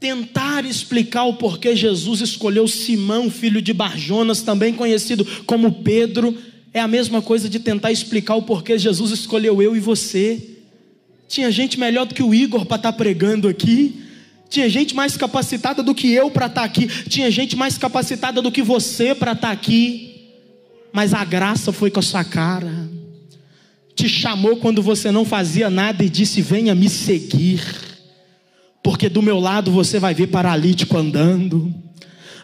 Tentar 0.00 0.64
explicar 0.64 1.26
o 1.26 1.34
porquê 1.34 1.76
Jesus 1.76 2.20
escolheu 2.20 2.66
Simão, 2.66 3.30
filho 3.30 3.62
de 3.62 3.72
Barjonas, 3.72 4.42
também 4.42 4.74
conhecido 4.74 5.24
como 5.46 5.84
Pedro, 5.84 6.36
é 6.74 6.80
a 6.80 6.88
mesma 6.88 7.22
coisa 7.22 7.48
de 7.48 7.60
tentar 7.60 7.92
explicar 7.92 8.34
o 8.34 8.42
porquê 8.42 8.76
Jesus 8.76 9.12
escolheu 9.12 9.62
eu 9.62 9.76
e 9.76 9.80
você. 9.80 10.42
Tinha 11.28 11.48
gente 11.48 11.78
melhor 11.78 12.04
do 12.04 12.14
que 12.14 12.22
o 12.22 12.34
Igor 12.34 12.66
para 12.66 12.76
estar 12.76 12.90
tá 12.90 12.98
pregando 12.98 13.46
aqui. 13.46 14.02
Tinha 14.50 14.68
gente 14.68 14.92
mais 14.92 15.16
capacitada 15.16 15.84
do 15.84 15.94
que 15.94 16.10
eu 16.10 16.32
para 16.32 16.46
estar 16.46 16.62
tá 16.62 16.66
aqui. 16.66 16.88
Tinha 17.08 17.30
gente 17.30 17.54
mais 17.54 17.78
capacitada 17.78 18.42
do 18.42 18.50
que 18.50 18.60
você 18.60 19.14
para 19.14 19.32
estar 19.32 19.46
tá 19.46 19.52
aqui. 19.52 20.32
Mas 20.92 21.14
a 21.14 21.24
graça 21.24 21.72
foi 21.72 21.92
com 21.92 22.00
a 22.00 22.02
sua 22.02 22.24
cara. 22.24 22.90
Te 23.94 24.08
chamou 24.08 24.56
quando 24.56 24.82
você 24.82 25.12
não 25.12 25.24
fazia 25.24 25.70
nada 25.70 26.04
e 26.04 26.08
disse: 26.10 26.42
Venha 26.42 26.74
me 26.74 26.88
seguir. 26.88 27.62
Porque 28.82 29.08
do 29.08 29.22
meu 29.22 29.38
lado 29.38 29.70
você 29.70 30.00
vai 30.00 30.12
ver 30.12 30.26
paralítico 30.26 30.98
andando. 30.98 31.72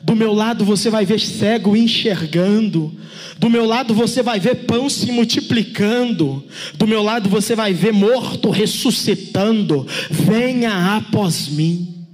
Do 0.02 0.16
meu 0.16 0.32
lado 0.32 0.64
você 0.64 0.88
vai 0.88 1.04
ver 1.04 1.20
cego 1.20 1.76
enxergando. 1.76 2.94
Do 3.38 3.50
meu 3.50 3.66
lado 3.66 3.92
você 3.92 4.22
vai 4.22 4.40
ver 4.40 4.66
pão 4.66 4.88
se 4.88 5.12
multiplicando. 5.12 6.44
Do 6.74 6.86
meu 6.86 7.02
lado 7.02 7.28
você 7.28 7.54
vai 7.54 7.74
ver 7.74 7.92
morto 7.92 8.50
ressuscitando. 8.50 9.86
Venha 10.10 10.96
após 10.96 11.48
mim. 11.48 12.06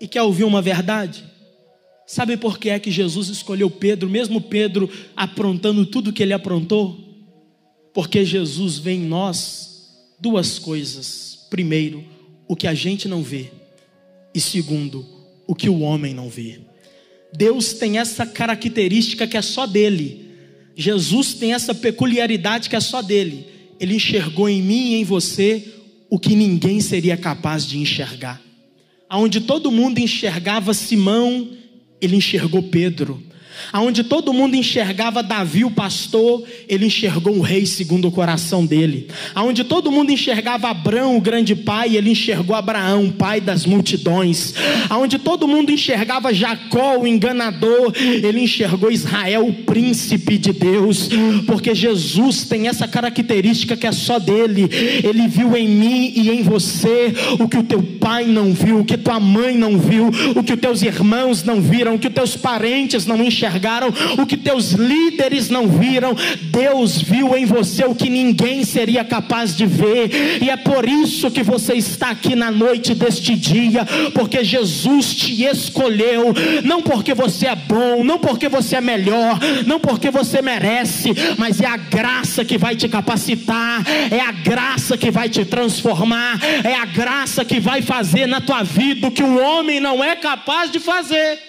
E 0.00 0.06
quer 0.06 0.22
ouvir 0.22 0.44
uma 0.44 0.60
verdade? 0.60 1.24
Sabe 2.06 2.36
por 2.36 2.58
que 2.58 2.70
é 2.70 2.78
que 2.78 2.90
Jesus 2.90 3.28
escolheu 3.28 3.68
Pedro, 3.68 4.08
mesmo 4.08 4.40
Pedro 4.40 4.88
aprontando 5.16 5.84
tudo 5.84 6.12
que 6.12 6.22
ele 6.22 6.32
aprontou? 6.32 6.98
Porque 7.92 8.24
Jesus 8.24 8.78
vê 8.78 8.92
em 8.92 9.06
nós 9.06 9.90
duas 10.20 10.58
coisas. 10.58 11.46
Primeiro, 11.50 12.04
o 12.46 12.54
que 12.54 12.66
a 12.66 12.74
gente 12.74 13.08
não 13.08 13.22
vê. 13.22 13.50
E 14.34 14.40
segundo, 14.40 15.00
o 15.00 15.17
que 15.54 15.68
o 15.68 15.80
homem 15.80 16.14
não 16.14 16.28
vê. 16.28 16.60
Deus 17.32 17.72
tem 17.74 17.98
essa 17.98 18.24
característica 18.26 19.26
que 19.26 19.36
é 19.36 19.42
só 19.42 19.66
dele, 19.66 20.28
Jesus 20.80 21.34
tem 21.34 21.54
essa 21.54 21.74
peculiaridade 21.74 22.70
que 22.70 22.76
é 22.76 22.80
só 22.80 23.02
dele. 23.02 23.44
Ele 23.80 23.96
enxergou 23.96 24.48
em 24.48 24.62
mim 24.62 24.92
e 24.92 24.94
em 24.94 25.04
você 25.04 25.74
o 26.08 26.20
que 26.20 26.36
ninguém 26.36 26.80
seria 26.80 27.16
capaz 27.16 27.66
de 27.66 27.78
enxergar. 27.78 28.40
Aonde 29.08 29.40
todo 29.40 29.72
mundo 29.72 29.98
enxergava 29.98 30.72
Simão, 30.72 31.48
ele 32.00 32.14
enxergou 32.14 32.62
Pedro. 32.62 33.20
Aonde 33.72 34.02
todo 34.02 34.32
mundo 34.32 34.54
enxergava 34.54 35.22
Davi, 35.22 35.64
o 35.64 35.70
pastor, 35.70 36.44
ele 36.68 36.86
enxergou 36.86 37.34
um 37.34 37.40
rei 37.40 37.66
segundo 37.66 38.08
o 38.08 38.12
coração 38.12 38.64
dele. 38.64 39.08
Aonde 39.34 39.64
todo 39.64 39.92
mundo 39.92 40.10
enxergava 40.10 40.68
Abraão, 40.68 41.16
o 41.16 41.20
grande 41.20 41.54
pai, 41.54 41.96
ele 41.96 42.10
enxergou 42.10 42.56
Abraão, 42.56 43.10
pai 43.10 43.40
das 43.40 43.66
multidões. 43.66 44.54
Aonde 44.88 45.18
todo 45.18 45.48
mundo 45.48 45.70
enxergava 45.70 46.32
Jacó, 46.32 46.98
o 46.98 47.06
enganador, 47.06 47.92
ele 47.96 48.42
enxergou 48.42 48.90
Israel, 48.90 49.46
o 49.46 49.52
príncipe 49.52 50.38
de 50.38 50.52
Deus. 50.52 51.10
Porque 51.46 51.74
Jesus 51.74 52.44
tem 52.44 52.68
essa 52.68 52.88
característica 52.88 53.76
que 53.76 53.86
é 53.86 53.92
só 53.92 54.18
dele. 54.18 54.68
Ele 55.04 55.28
viu 55.28 55.56
em 55.56 55.68
mim 55.68 56.12
e 56.14 56.30
em 56.30 56.42
você 56.42 57.12
o 57.38 57.48
que 57.48 57.58
o 57.58 57.62
teu 57.62 57.82
pai 57.82 58.24
não 58.24 58.52
viu, 58.52 58.80
o 58.80 58.84
que 58.84 58.96
tua 58.96 59.20
mãe 59.20 59.56
não 59.56 59.78
viu, 59.78 60.08
o 60.34 60.42
que 60.42 60.54
os 60.54 60.60
teus 60.60 60.82
irmãos 60.82 61.44
não 61.44 61.60
viram, 61.60 61.94
o 61.94 61.98
que 61.98 62.08
os 62.08 62.14
teus 62.14 62.36
parentes 62.36 63.04
não 63.04 63.22
enxergaram 63.22 63.47
enxergaram, 63.48 63.88
o 64.18 64.26
que 64.26 64.36
teus 64.36 64.72
líderes 64.72 65.48
não 65.48 65.66
viram, 65.66 66.14
Deus 66.42 67.00
viu 67.00 67.36
em 67.36 67.46
você 67.46 67.84
o 67.84 67.94
que 67.94 68.10
ninguém 68.10 68.64
seria 68.64 69.04
capaz 69.04 69.56
de 69.56 69.66
ver, 69.66 70.42
e 70.42 70.50
é 70.50 70.56
por 70.56 70.86
isso 70.88 71.30
que 71.30 71.42
você 71.42 71.74
está 71.74 72.10
aqui 72.10 72.36
na 72.36 72.50
noite 72.50 72.94
deste 72.94 73.34
dia, 73.34 73.86
porque 74.14 74.44
Jesus 74.44 75.14
te 75.14 75.44
escolheu, 75.44 76.34
não 76.64 76.82
porque 76.82 77.14
você 77.14 77.46
é 77.46 77.56
bom, 77.56 78.04
não 78.04 78.18
porque 78.18 78.48
você 78.48 78.76
é 78.76 78.80
melhor, 78.80 79.38
não 79.66 79.80
porque 79.80 80.10
você 80.10 80.42
merece, 80.42 81.12
mas 81.38 81.60
é 81.60 81.66
a 81.66 81.76
graça 81.76 82.44
que 82.44 82.58
vai 82.58 82.76
te 82.76 82.88
capacitar, 82.88 83.84
é 84.10 84.20
a 84.20 84.32
graça 84.32 84.96
que 84.96 85.10
vai 85.10 85.28
te 85.28 85.44
transformar, 85.44 86.38
é 86.62 86.74
a 86.74 86.84
graça 86.84 87.44
que 87.44 87.58
vai 87.58 87.80
fazer 87.80 88.26
na 88.26 88.40
tua 88.40 88.62
vida 88.62 89.08
o 89.08 89.10
que 89.10 89.22
o 89.22 89.40
homem 89.40 89.80
não 89.80 90.04
é 90.04 90.14
capaz 90.16 90.70
de 90.70 90.78
fazer. 90.78 91.47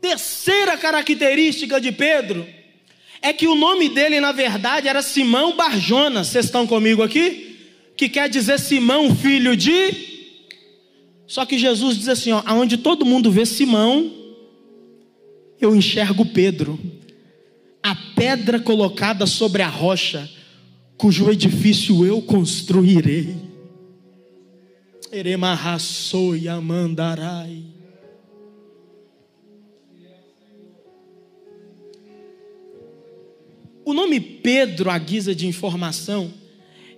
Terceira 0.00 0.76
característica 0.76 1.80
de 1.80 1.90
Pedro 1.92 2.46
é 3.20 3.32
que 3.32 3.48
o 3.48 3.54
nome 3.54 3.88
dele, 3.88 4.20
na 4.20 4.32
verdade, 4.32 4.88
era 4.88 5.02
Simão 5.02 5.56
Barjona. 5.56 6.22
Vocês 6.22 6.44
estão 6.46 6.66
comigo 6.66 7.02
aqui? 7.02 7.56
Que 7.96 8.08
quer 8.08 8.28
dizer 8.28 8.58
Simão, 8.60 9.14
filho 9.14 9.56
de. 9.56 10.08
Só 11.26 11.44
que 11.44 11.58
Jesus 11.58 11.98
diz 11.98 12.08
assim: 12.08 12.32
ó, 12.32 12.42
aonde 12.46 12.76
todo 12.76 13.04
mundo 13.04 13.30
vê 13.30 13.44
Simão, 13.44 14.12
eu 15.60 15.74
enxergo 15.74 16.24
Pedro, 16.24 16.78
a 17.82 17.94
pedra 17.94 18.60
colocada 18.60 19.26
sobre 19.26 19.62
a 19.62 19.68
rocha, 19.68 20.30
cujo 20.96 21.30
edifício 21.30 22.06
eu 22.06 22.22
construirei. 22.22 23.34
Eremarraçou 25.10 26.36
e 26.36 26.48
amandarai. 26.48 27.77
O 33.88 33.94
nome 33.94 34.20
Pedro, 34.20 34.90
à 34.90 34.98
guisa 34.98 35.34
de 35.34 35.46
informação, 35.46 36.30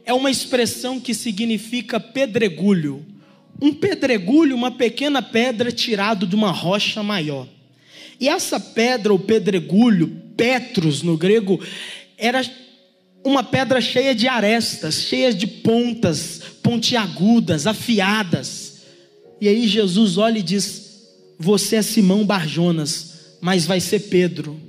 é 0.05 0.13
uma 0.13 0.29
expressão 0.29 0.99
que 0.99 1.15
significa 1.15 2.01
pedregulho. 2.01 3.07
Um 3.63 3.73
pedregulho, 3.73 4.57
uma 4.57 4.73
pequena 4.73 5.23
pedra 5.23 5.71
tirado 5.71 6.27
de 6.27 6.35
uma 6.35 6.51
rocha 6.51 7.01
maior. 7.01 7.47
E 8.19 8.29
essa 8.29 8.59
pedra, 8.59 9.15
o 9.15 9.21
pedregulho, 9.21 10.21
Petros 10.37 11.01
no 11.01 11.17
grego, 11.17 11.61
era 12.19 12.43
uma 13.23 13.45
pedra 13.45 13.81
cheia 13.81 14.13
de 14.13 14.27
arestas, 14.27 15.03
cheia 15.03 15.33
de 15.33 15.47
pontas, 15.47 16.43
pontiagudas, 16.61 17.69
afiadas. 17.69 18.83
E 19.41 19.47
aí 19.47 19.69
Jesus 19.69 20.19
olha 20.19 20.41
e 20.41 20.43
diz: 20.43 21.07
Você 21.39 21.77
é 21.77 21.83
Simão 21.83 22.27
Barjonas, 22.27 23.37
mas 23.41 23.65
vai 23.65 23.79
ser 23.79 24.09
Pedro. 24.09 24.61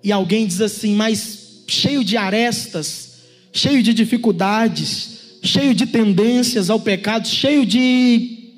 E 0.00 0.12
alguém 0.12 0.46
diz 0.46 0.60
assim: 0.60 0.94
Mas 0.94 1.39
cheio 1.70 2.02
de 2.02 2.16
arestas, 2.16 3.20
cheio 3.52 3.82
de 3.82 3.94
dificuldades, 3.94 5.38
cheio 5.42 5.72
de 5.72 5.86
tendências 5.86 6.68
ao 6.68 6.80
pecado, 6.80 7.28
cheio 7.28 7.64
de 7.64 8.54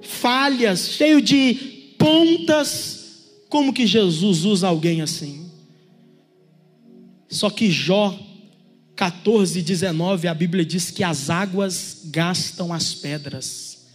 falhas, 0.00 0.88
cheio 0.88 1.20
de 1.20 1.54
pontas. 1.98 3.04
Como 3.48 3.72
que 3.72 3.86
Jesus 3.86 4.44
usa 4.44 4.66
alguém 4.66 5.02
assim? 5.02 5.50
Só 7.28 7.50
que 7.50 7.70
Jó 7.70 8.18
14, 8.96 9.60
19, 9.60 10.28
a 10.28 10.34
Bíblia 10.34 10.64
diz 10.64 10.90
que 10.90 11.02
as 11.04 11.28
águas 11.28 12.02
gastam 12.06 12.72
as 12.72 12.94
pedras. 12.94 13.86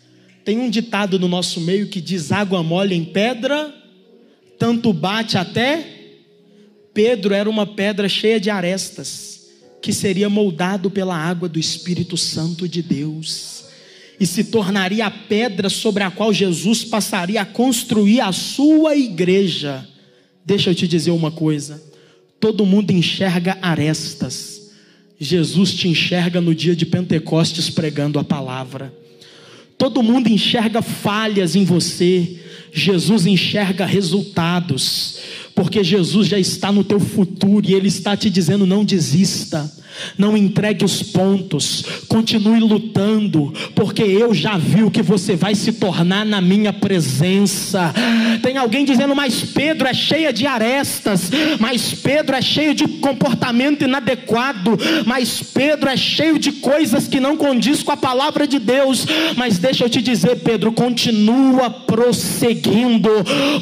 Tem 0.45 0.59
um 0.59 0.69
ditado 0.69 1.17
no 1.17 1.27
nosso 1.27 1.61
meio 1.61 1.87
que 1.87 1.99
diz: 1.99 2.31
água 2.31 2.61
mole 2.61 2.93
em 2.93 3.05
pedra, 3.05 3.73
tanto 4.57 4.93
bate 4.93 5.37
até 5.37 5.98
Pedro 6.93 7.33
era 7.33 7.49
uma 7.49 7.65
pedra 7.65 8.09
cheia 8.09 8.39
de 8.39 8.49
arestas, 8.49 9.47
que 9.81 9.93
seria 9.93 10.29
moldado 10.29 10.89
pela 10.89 11.15
água 11.15 11.47
do 11.47 11.59
Espírito 11.59 12.17
Santo 12.17 12.67
de 12.67 12.81
Deus, 12.81 13.65
e 14.19 14.25
se 14.25 14.45
tornaria 14.45 15.05
a 15.05 15.11
pedra 15.11 15.69
sobre 15.69 16.03
a 16.03 16.11
qual 16.11 16.33
Jesus 16.33 16.83
passaria 16.83 17.41
a 17.41 17.45
construir 17.45 18.19
a 18.19 18.33
sua 18.33 18.95
igreja. 18.95 19.87
Deixa 20.45 20.71
eu 20.71 20.75
te 20.75 20.87
dizer 20.87 21.11
uma 21.11 21.31
coisa: 21.31 21.81
todo 22.39 22.65
mundo 22.65 22.91
enxerga 22.91 23.57
arestas, 23.61 24.71
Jesus 25.17 25.73
te 25.73 25.87
enxerga 25.87 26.41
no 26.41 26.53
dia 26.53 26.75
de 26.75 26.85
Pentecostes 26.85 27.69
pregando 27.69 28.19
a 28.19 28.23
palavra. 28.23 28.93
Todo 29.77 30.03
mundo 30.03 30.27
enxerga 30.27 30.81
falhas 30.81 31.55
em 31.55 31.63
você, 31.63 32.41
Jesus 32.73 33.25
enxerga 33.25 33.85
resultados 33.85 35.19
porque 35.59 35.83
Jesus 35.83 36.29
já 36.29 36.39
está 36.39 36.71
no 36.71 36.85
teu 36.85 37.01
futuro 37.01 37.69
e 37.69 37.73
Ele 37.73 37.89
está 37.89 38.15
te 38.15 38.29
dizendo: 38.29 38.65
não 38.65 38.85
desista. 38.85 39.69
Não 40.17 40.37
entregue 40.37 40.85
os 40.85 41.01
pontos, 41.01 41.83
continue 42.07 42.59
lutando, 42.59 43.53
porque 43.75 44.03
eu 44.03 44.33
já 44.33 44.57
vi 44.57 44.83
o 44.83 44.91
que 44.91 45.01
você 45.01 45.35
vai 45.35 45.55
se 45.55 45.73
tornar 45.73 46.25
na 46.25 46.41
minha 46.41 46.71
presença. 46.71 47.93
Tem 48.41 48.57
alguém 48.57 48.85
dizendo, 48.85 49.15
mas 49.15 49.41
Pedro 49.43 49.87
é 49.87 49.93
cheia 49.93 50.31
de 50.31 50.45
arestas, 50.45 51.29
mas 51.59 51.93
Pedro 51.93 52.35
é 52.35 52.41
cheio 52.41 52.73
de 52.73 52.87
comportamento 52.87 53.83
inadequado, 53.83 54.77
mas 55.05 55.41
Pedro 55.41 55.89
é 55.89 55.97
cheio 55.97 56.39
de 56.39 56.53
coisas 56.53 57.07
que 57.07 57.19
não 57.19 57.35
condiz 57.35 57.83
com 57.83 57.91
a 57.91 57.97
palavra 57.97 58.47
de 58.47 58.59
Deus. 58.59 59.05
Mas 59.35 59.57
deixa 59.57 59.85
eu 59.85 59.89
te 59.89 60.01
dizer, 60.01 60.37
Pedro, 60.37 60.71
continua 60.71 61.69
prosseguindo, 61.69 63.09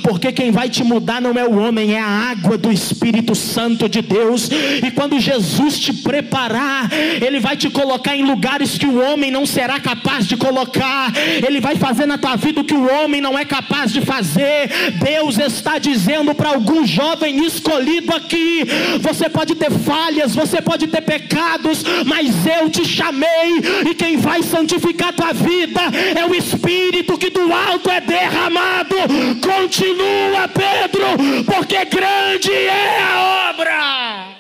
porque 0.03 0.31
quem 0.31 0.51
vai 0.51 0.69
te 0.69 0.83
mudar 0.83 1.21
não 1.21 1.37
é 1.37 1.45
o 1.47 1.57
homem, 1.57 1.86
é 1.93 1.99
a 1.99 2.31
água 2.31 2.57
do 2.57 2.71
Espírito 2.71 3.35
Santo 3.35 3.87
de 3.89 4.01
Deus. 4.01 4.49
E 4.85 4.91
quando 4.91 5.19
Jesus 5.19 5.79
te 5.79 5.93
prepara, 5.93 6.27
preparar, 6.37 6.89
Ele 7.21 7.39
vai 7.39 7.55
te 7.55 7.69
colocar 7.69 8.15
em 8.15 8.23
lugares 8.23 8.77
que 8.77 8.85
o 8.85 8.99
homem 8.99 9.31
não 9.31 9.45
será 9.45 9.79
capaz 9.79 10.27
de 10.27 10.35
colocar, 10.37 11.11
Ele 11.45 11.59
vai 11.59 11.75
fazer 11.75 12.05
na 12.05 12.17
tua 12.17 12.35
vida 12.35 12.61
o 12.61 12.63
que 12.63 12.73
o 12.73 12.89
homem 12.91 13.21
não 13.21 13.37
é 13.37 13.45
capaz 13.45 13.91
de 13.91 14.01
fazer. 14.01 14.69
Deus 15.03 15.37
está 15.37 15.77
dizendo 15.77 16.33
para 16.35 16.49
algum 16.49 16.85
jovem 16.85 17.45
escolhido 17.45 18.13
aqui: 18.13 18.63
você 18.99 19.29
pode 19.29 19.55
ter 19.55 19.71
falhas, 19.71 20.35
você 20.35 20.61
pode 20.61 20.87
ter 20.87 21.01
pecados, 21.01 21.83
mas 22.05 22.45
eu 22.45 22.69
te 22.69 22.85
chamei, 22.85 23.61
e 23.89 23.93
quem 23.93 24.17
vai 24.17 24.43
santificar 24.43 25.13
tua 25.13 25.33
vida 25.33 25.81
é 26.15 26.25
o 26.25 26.35
Espírito 26.35 27.17
que 27.17 27.29
do 27.29 27.51
alto 27.53 27.89
é 27.89 28.01
derramado. 28.01 28.95
Continua, 29.41 30.47
Pedro, 30.47 31.43
porque 31.67 31.83
grande 31.83 32.53
é 32.53 33.01
a 33.01 33.49
obra. 33.49 34.37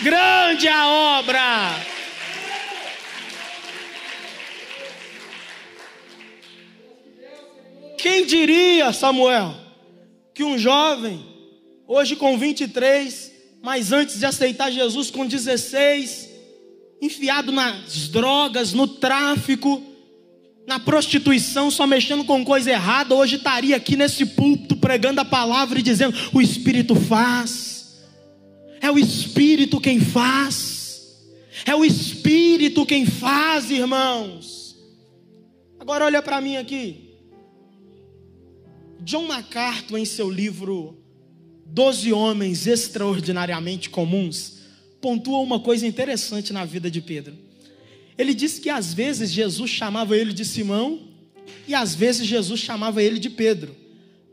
Grande 0.00 0.68
a 0.68 0.88
obra. 1.18 1.76
Quem 7.98 8.24
diria, 8.24 8.92
Samuel, 8.92 9.54
que 10.32 10.44
um 10.44 10.56
jovem, 10.56 11.24
hoje 11.86 12.14
com 12.14 12.38
23, 12.38 13.32
mas 13.60 13.90
antes 13.90 14.20
de 14.20 14.26
aceitar 14.26 14.70
Jesus 14.70 15.10
com 15.10 15.26
16, 15.26 16.30
enfiado 17.00 17.50
nas 17.50 18.08
drogas, 18.08 18.72
no 18.72 18.86
tráfico, 18.86 19.82
na 20.66 20.78
prostituição, 20.78 21.70
só 21.70 21.86
mexendo 21.86 22.24
com 22.24 22.44
coisa 22.44 22.70
errada, 22.70 23.14
hoje 23.14 23.36
estaria 23.36 23.76
aqui 23.76 23.96
nesse 23.96 24.24
púlpito 24.24 24.76
pregando 24.76 25.20
a 25.20 25.24
palavra 25.24 25.78
e 25.78 25.82
dizendo: 25.82 26.16
o 26.32 26.40
Espírito 26.40 26.94
faz. 26.94 28.00
É 28.80 28.90
o 28.90 28.98
Espírito 28.98 29.80
quem 29.80 30.00
faz. 30.00 31.20
É 31.64 31.74
o 31.74 31.84
Espírito 31.84 32.84
quem 32.86 33.06
faz, 33.06 33.70
irmãos. 33.70 34.76
Agora 35.78 36.04
olha 36.04 36.22
para 36.22 36.40
mim 36.40 36.56
aqui. 36.56 37.10
John 39.00 39.26
MacArthur, 39.26 39.98
em 39.98 40.04
seu 40.04 40.30
livro 40.30 40.98
doze 41.66 42.12
homens 42.12 42.66
extraordinariamente 42.66 43.88
comuns, 43.88 44.60
pontua 45.00 45.38
uma 45.38 45.58
coisa 45.58 45.86
interessante 45.86 46.52
na 46.52 46.64
vida 46.64 46.90
de 46.90 47.00
Pedro. 47.00 47.34
Ele 48.16 48.34
diz 48.34 48.58
que 48.58 48.68
às 48.68 48.92
vezes 48.92 49.30
Jesus 49.30 49.70
chamava 49.70 50.16
ele 50.16 50.32
de 50.32 50.44
Simão 50.44 51.00
e 51.66 51.74
às 51.74 51.94
vezes 51.94 52.26
Jesus 52.26 52.60
chamava 52.60 53.02
ele 53.02 53.18
de 53.18 53.30
Pedro. 53.30 53.74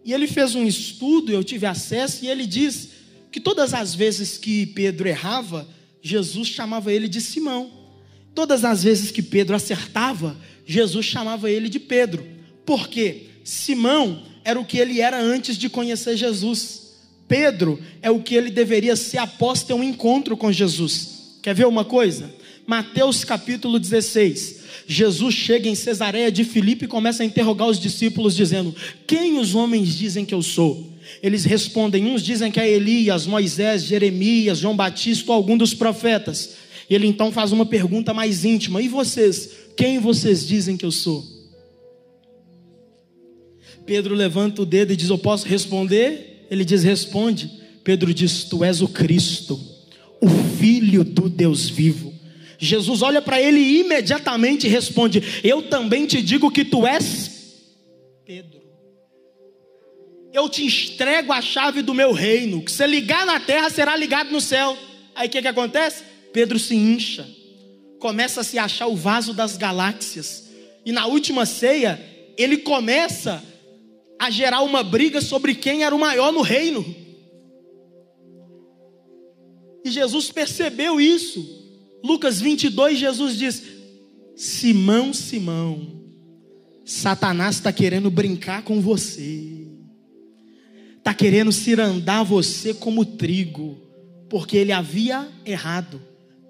E 0.03 0.13
ele 0.13 0.27
fez 0.27 0.55
um 0.55 0.65
estudo, 0.65 1.31
eu 1.31 1.43
tive 1.43 1.65
acesso, 1.65 2.25
e 2.25 2.27
ele 2.27 2.45
diz 2.45 2.89
que 3.31 3.39
todas 3.39 3.73
as 3.73 3.93
vezes 3.93 4.37
que 4.37 4.65
Pedro 4.65 5.07
errava, 5.07 5.67
Jesus 6.01 6.47
chamava 6.47 6.91
ele 6.91 7.07
de 7.07 7.21
Simão. 7.21 7.71
Todas 8.33 8.63
as 8.63 8.83
vezes 8.83 9.11
que 9.11 9.21
Pedro 9.21 9.55
acertava, 9.55 10.37
Jesus 10.65 11.05
chamava 11.05 11.49
ele 11.49 11.69
de 11.69 11.79
Pedro. 11.79 12.25
Por 12.65 12.87
quê? 12.87 13.27
Simão 13.43 14.23
era 14.43 14.59
o 14.59 14.65
que 14.65 14.77
ele 14.77 15.01
era 15.01 15.21
antes 15.21 15.57
de 15.57 15.69
conhecer 15.69 16.15
Jesus. 16.15 16.93
Pedro 17.27 17.79
é 18.01 18.09
o 18.09 18.21
que 18.21 18.35
ele 18.35 18.49
deveria 18.49 18.95
ser 18.95 19.17
após 19.17 19.63
ter 19.63 19.73
um 19.73 19.83
encontro 19.83 20.35
com 20.35 20.51
Jesus. 20.51 21.37
Quer 21.41 21.53
ver 21.53 21.67
uma 21.67 21.85
coisa? 21.85 22.33
Mateus 22.69 23.23
capítulo 23.23 23.79
16. 23.79 24.60
Jesus 24.86 25.34
chega 25.34 25.67
em 25.67 25.73
Cesareia 25.73 26.32
de 26.32 26.43
Filipe 26.43 26.86
e 26.86 26.88
começa 26.88 27.23
a 27.23 27.25
interrogar 27.25 27.67
os 27.67 27.79
discípulos, 27.79 28.36
dizendo: 28.36 28.75
Quem 29.08 29.39
os 29.39 29.55
homens 29.55 29.97
dizem 29.97 30.23
que 30.23 30.36
eu 30.36 30.43
sou? 30.43 30.88
Eles 31.23 31.45
respondem: 31.45 32.05
uns 32.05 32.21
dizem 32.21 32.51
que 32.51 32.60
é 32.60 32.69
Elias, 32.69 33.25
Moisés, 33.25 33.86
Jeremias, 33.86 34.60
João 34.60 34.75
Batista 34.75 35.32
ou 35.32 35.36
algum 35.36 35.58
dos 35.58 35.73
profetas. 35.73 36.58
Ele 36.88 37.08
então 37.08 37.32
faz 37.32 37.51
uma 37.51 37.65
pergunta 37.65 38.13
mais 38.13 38.45
íntima: 38.45 38.79
E 38.84 38.88
vocês? 38.88 39.49
Quem 39.75 39.97
vocês 39.97 40.47
dizem 40.47 40.77
que 40.77 40.86
eu 40.86 40.91
sou? 40.91 41.25
Pedro 43.84 44.13
levanta 44.13 44.62
o 44.62 44.65
dedo 44.65 44.93
e 44.93 44.95
diz: 44.95 45.10
Eu 45.10 45.17
posso 45.17 45.47
responder? 45.47 46.45
Ele 46.51 46.63
diz: 46.63 46.84
Responde. 46.84 47.49
Pedro 47.84 48.13
diz: 48.13 48.43
Tu 48.43 48.63
és 48.63 48.79
o 48.79 48.88
Cristo, 48.88 49.60
o 50.21 50.29
Filho 50.60 51.03
do 51.03 51.27
Deus 51.27 51.67
vivo. 51.67 52.18
Jesus 52.59 53.01
olha 53.01 53.21
para 53.21 53.41
ele 53.41 53.59
e 53.59 53.79
imediatamente 53.79 54.67
responde: 54.67 55.23
Eu 55.43 55.63
também 55.63 56.05
te 56.05 56.21
digo 56.21 56.51
que 56.51 56.65
tu 56.65 56.85
és 56.85 57.39
Pedro. 58.25 58.59
Eu 60.31 60.47
te 60.47 60.63
entrego 60.63 61.33
a 61.33 61.41
chave 61.41 61.81
do 61.81 61.93
meu 61.93 62.11
reino. 62.11 62.63
Que 62.63 62.71
você 62.71 62.85
ligar 62.85 63.25
na 63.25 63.39
terra 63.39 63.69
será 63.69 63.95
ligado 63.95 64.29
no 64.29 64.41
céu. 64.41 64.77
Aí 65.15 65.27
o 65.27 65.31
que, 65.31 65.41
que 65.41 65.47
acontece? 65.47 66.03
Pedro 66.31 66.59
se 66.59 66.75
incha, 66.75 67.27
começa 67.97 68.41
a 68.41 68.43
se 68.43 68.59
achar 68.59 68.87
o 68.87 68.95
vaso 68.95 69.33
das 69.33 69.57
galáxias. 69.57 70.49
E 70.85 70.91
na 70.91 71.07
última 71.07 71.45
ceia, 71.45 71.99
ele 72.37 72.57
começa 72.57 73.43
a 74.19 74.29
gerar 74.29 74.61
uma 74.61 74.83
briga 74.83 75.21
sobre 75.21 75.55
quem 75.55 75.83
era 75.83 75.95
o 75.95 75.99
maior 75.99 76.31
no 76.31 76.41
reino. 76.41 76.85
E 79.83 79.89
Jesus 79.89 80.31
percebeu 80.31 81.01
isso. 81.01 81.58
Lucas 82.03 82.39
22, 82.39 82.97
Jesus 82.97 83.38
diz: 83.38 83.63
Simão, 84.35 85.13
Simão, 85.13 86.01
Satanás 86.85 87.55
está 87.55 87.71
querendo 87.71 88.09
brincar 88.09 88.63
com 88.63 88.81
você, 88.81 89.67
está 90.97 91.13
querendo 91.13 91.51
cirandar 91.51 92.23
você 92.23 92.73
como 92.73 93.05
trigo, 93.05 93.77
porque 94.29 94.57
ele 94.57 94.71
havia 94.71 95.27
errado. 95.45 96.01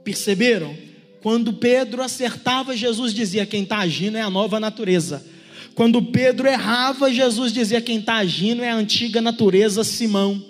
Perceberam? 0.04 0.76
Quando 1.22 1.54
Pedro 1.54 2.02
acertava, 2.02 2.76
Jesus 2.78 3.14
dizia: 3.14 3.46
Quem 3.46 3.64
está 3.64 3.80
agindo 3.80 4.18
é 4.18 4.22
a 4.22 4.30
nova 4.30 4.60
natureza. 4.60 5.26
Quando 5.76 6.02
Pedro 6.02 6.48
errava, 6.48 7.12
Jesus 7.12 7.52
dizia: 7.52 7.82
Quem 7.82 8.00
está 8.00 8.16
agindo 8.16 8.64
é 8.64 8.70
a 8.70 8.76
antiga 8.76 9.22
natureza, 9.22 9.84
Simão. 9.84 10.44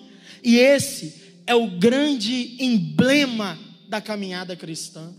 E 0.44 0.58
esse 0.58 1.16
é 1.48 1.56
o 1.56 1.68
grande 1.68 2.56
emblema 2.60 3.58
da 3.90 4.00
caminhada 4.00 4.56
cristã. 4.56 5.12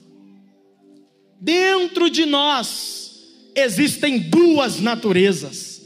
Dentro 1.40 2.08
de 2.08 2.24
nós 2.24 3.26
existem 3.54 4.20
duas 4.20 4.78
naturezas: 4.80 5.82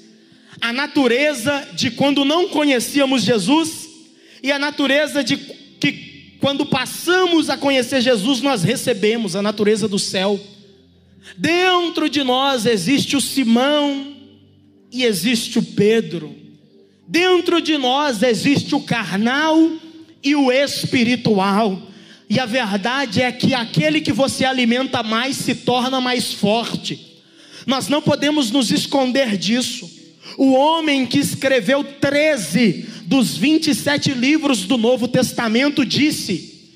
a 0.61 0.71
natureza 0.71 1.67
de 1.73 1.91
quando 1.91 2.27
não 2.27 2.49
conhecíamos 2.51 3.23
Jesus, 3.23 3.89
e 4.43 4.53
a 4.53 4.59
natureza 4.59 5.25
de 5.25 5.39
que 5.39 6.37
quando 6.41 6.67
passamos 6.67 7.49
a 7.49 7.57
conhecer 7.57 8.03
Jesus, 8.03 8.43
nós 8.43 8.63
recebemos 8.63 9.35
a 9.35 9.41
natureza 9.41 9.89
do 9.89 9.99
céu. 9.99 10.39
Dentro 11.39 12.11
de 12.11 12.23
nós 12.23 12.67
existe 12.67 13.17
o 13.17 13.21
Simão 13.21 14.15
e 14.93 15.05
existe 15.05 15.59
o 15.59 15.63
Pedro. 15.63 16.37
Dentro 17.09 17.63
de 17.63 17.79
nós 17.79 18.23
existe 18.23 18.75
o 18.75 18.81
carnal 18.83 19.59
e 20.23 20.37
o 20.37 20.53
espiritual. 20.53 21.94
E 22.29 22.41
a 22.41 22.47
verdade 22.47 23.21
é 23.21 23.31
que 23.31 23.55
aquele 23.55 24.01
que 24.01 24.13
você 24.13 24.45
alimenta 24.45 25.03
mais 25.03 25.37
se 25.37 25.55
torna 25.55 26.01
mais 26.01 26.33
forte. 26.33 27.15
Nós 27.67 27.89
não 27.89 28.01
podemos 28.01 28.51
nos 28.51 28.71
esconder 28.71 29.37
disso. 29.37 29.91
O 30.37 30.53
homem 30.53 31.07
que 31.07 31.19
escreveu 31.19 31.85
13 31.85 32.89
dos 33.07 33.37
27 33.37 34.13
livros 34.13 34.65
do 34.65 34.77
Novo 34.77 35.07
Testamento 35.07 35.85
disse: 35.85 36.73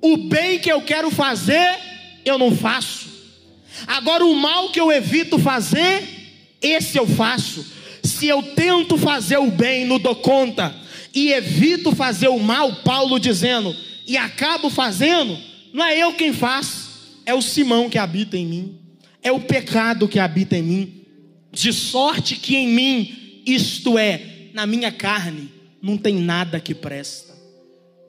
O 0.00 0.16
bem 0.16 0.58
que 0.58 0.70
eu 0.70 0.82
quero 0.82 1.10
fazer, 1.10 1.78
eu 2.24 2.36
não 2.36 2.54
faço. 2.54 3.10
Agora, 3.86 4.24
o 4.24 4.34
mal 4.34 4.70
que 4.70 4.80
eu 4.80 4.92
evito 4.92 5.38
fazer, 5.38 6.02
esse 6.60 6.98
eu 6.98 7.06
faço. 7.06 7.64
Se 8.02 8.26
eu 8.26 8.42
tento 8.42 8.98
fazer 8.98 9.38
o 9.38 9.50
bem, 9.50 9.86
não 9.86 9.98
dou 9.98 10.16
conta, 10.16 10.74
e 11.14 11.32
evito 11.32 11.94
fazer 11.94 12.28
o 12.28 12.38
mal, 12.38 12.76
Paulo 12.76 13.18
dizendo, 13.18 13.74
e 14.06 14.16
acabo 14.16 14.68
fazendo, 14.68 15.38
não 15.72 15.84
é 15.84 15.98
eu 15.98 16.12
quem 16.14 16.32
faço, 16.32 17.20
é 17.24 17.34
o 17.34 17.42
Simão 17.42 17.88
que 17.88 17.98
habita 17.98 18.36
em 18.36 18.46
mim, 18.46 18.78
é 19.22 19.30
o 19.30 19.40
pecado 19.40 20.08
que 20.08 20.18
habita 20.18 20.56
em 20.56 20.62
mim, 20.62 21.04
de 21.52 21.72
sorte 21.72 22.36
que 22.36 22.56
em 22.56 22.68
mim, 22.68 23.42
isto 23.46 23.98
é, 23.98 24.48
na 24.52 24.66
minha 24.66 24.90
carne, 24.90 25.50
não 25.80 25.96
tem 25.96 26.14
nada 26.16 26.58
que 26.58 26.74
presta. 26.74 27.32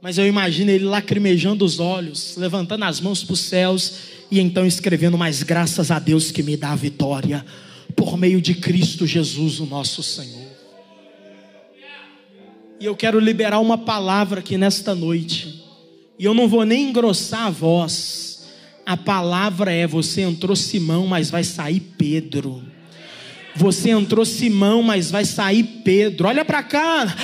Mas 0.02 0.18
eu 0.18 0.28
imagino 0.28 0.70
ele 0.70 0.84
lacrimejando 0.84 1.64
os 1.64 1.80
olhos, 1.80 2.36
levantando 2.36 2.84
as 2.84 3.00
mãos 3.00 3.24
para 3.24 3.34
os 3.34 3.40
céus 3.40 3.94
e 4.30 4.40
então 4.40 4.66
escrevendo: 4.66 5.18
Mas 5.18 5.44
graças 5.44 5.92
a 5.92 6.00
Deus 6.00 6.30
que 6.30 6.44
me 6.44 6.58
dá 6.58 6.72
a 6.72 6.76
vitória, 6.76 7.46
por 7.96 8.18
meio 8.18 8.42
de 8.42 8.54
Cristo 8.54 9.08
Jesus, 9.08 9.62
o 9.62 9.66
nosso 9.66 10.04
Senhor. 10.04 10.52
E 12.82 12.86
eu 12.86 12.98
quero 12.98 13.18
liberar 13.18 13.60
uma 13.60 13.78
palavra 13.78 14.42
aqui 14.42 14.58
nesta 14.58 14.94
noite 14.94 15.63
e 16.18 16.26
eu 16.26 16.34
não 16.34 16.48
vou 16.48 16.66
nem 16.66 16.90
engrossar 16.90 17.48
a 17.48 17.50
voz. 17.50 18.46
A 18.86 18.98
palavra 18.98 19.72
é: 19.72 19.88
você 19.88 20.22
entrou 20.22 20.56
Simão, 20.56 21.08
mas 21.08 21.30
vai 21.30 21.44
sair 21.44 21.80
Pedro. 21.80 22.62
Você 23.56 23.92
entrou 23.92 24.26
Simão, 24.26 24.82
mas 24.82 25.12
vai 25.12 25.26
sair 25.26 25.64
Pedro. 25.64 26.28
Olha 26.28 26.44
para 26.44 26.64
cá. 26.64 27.16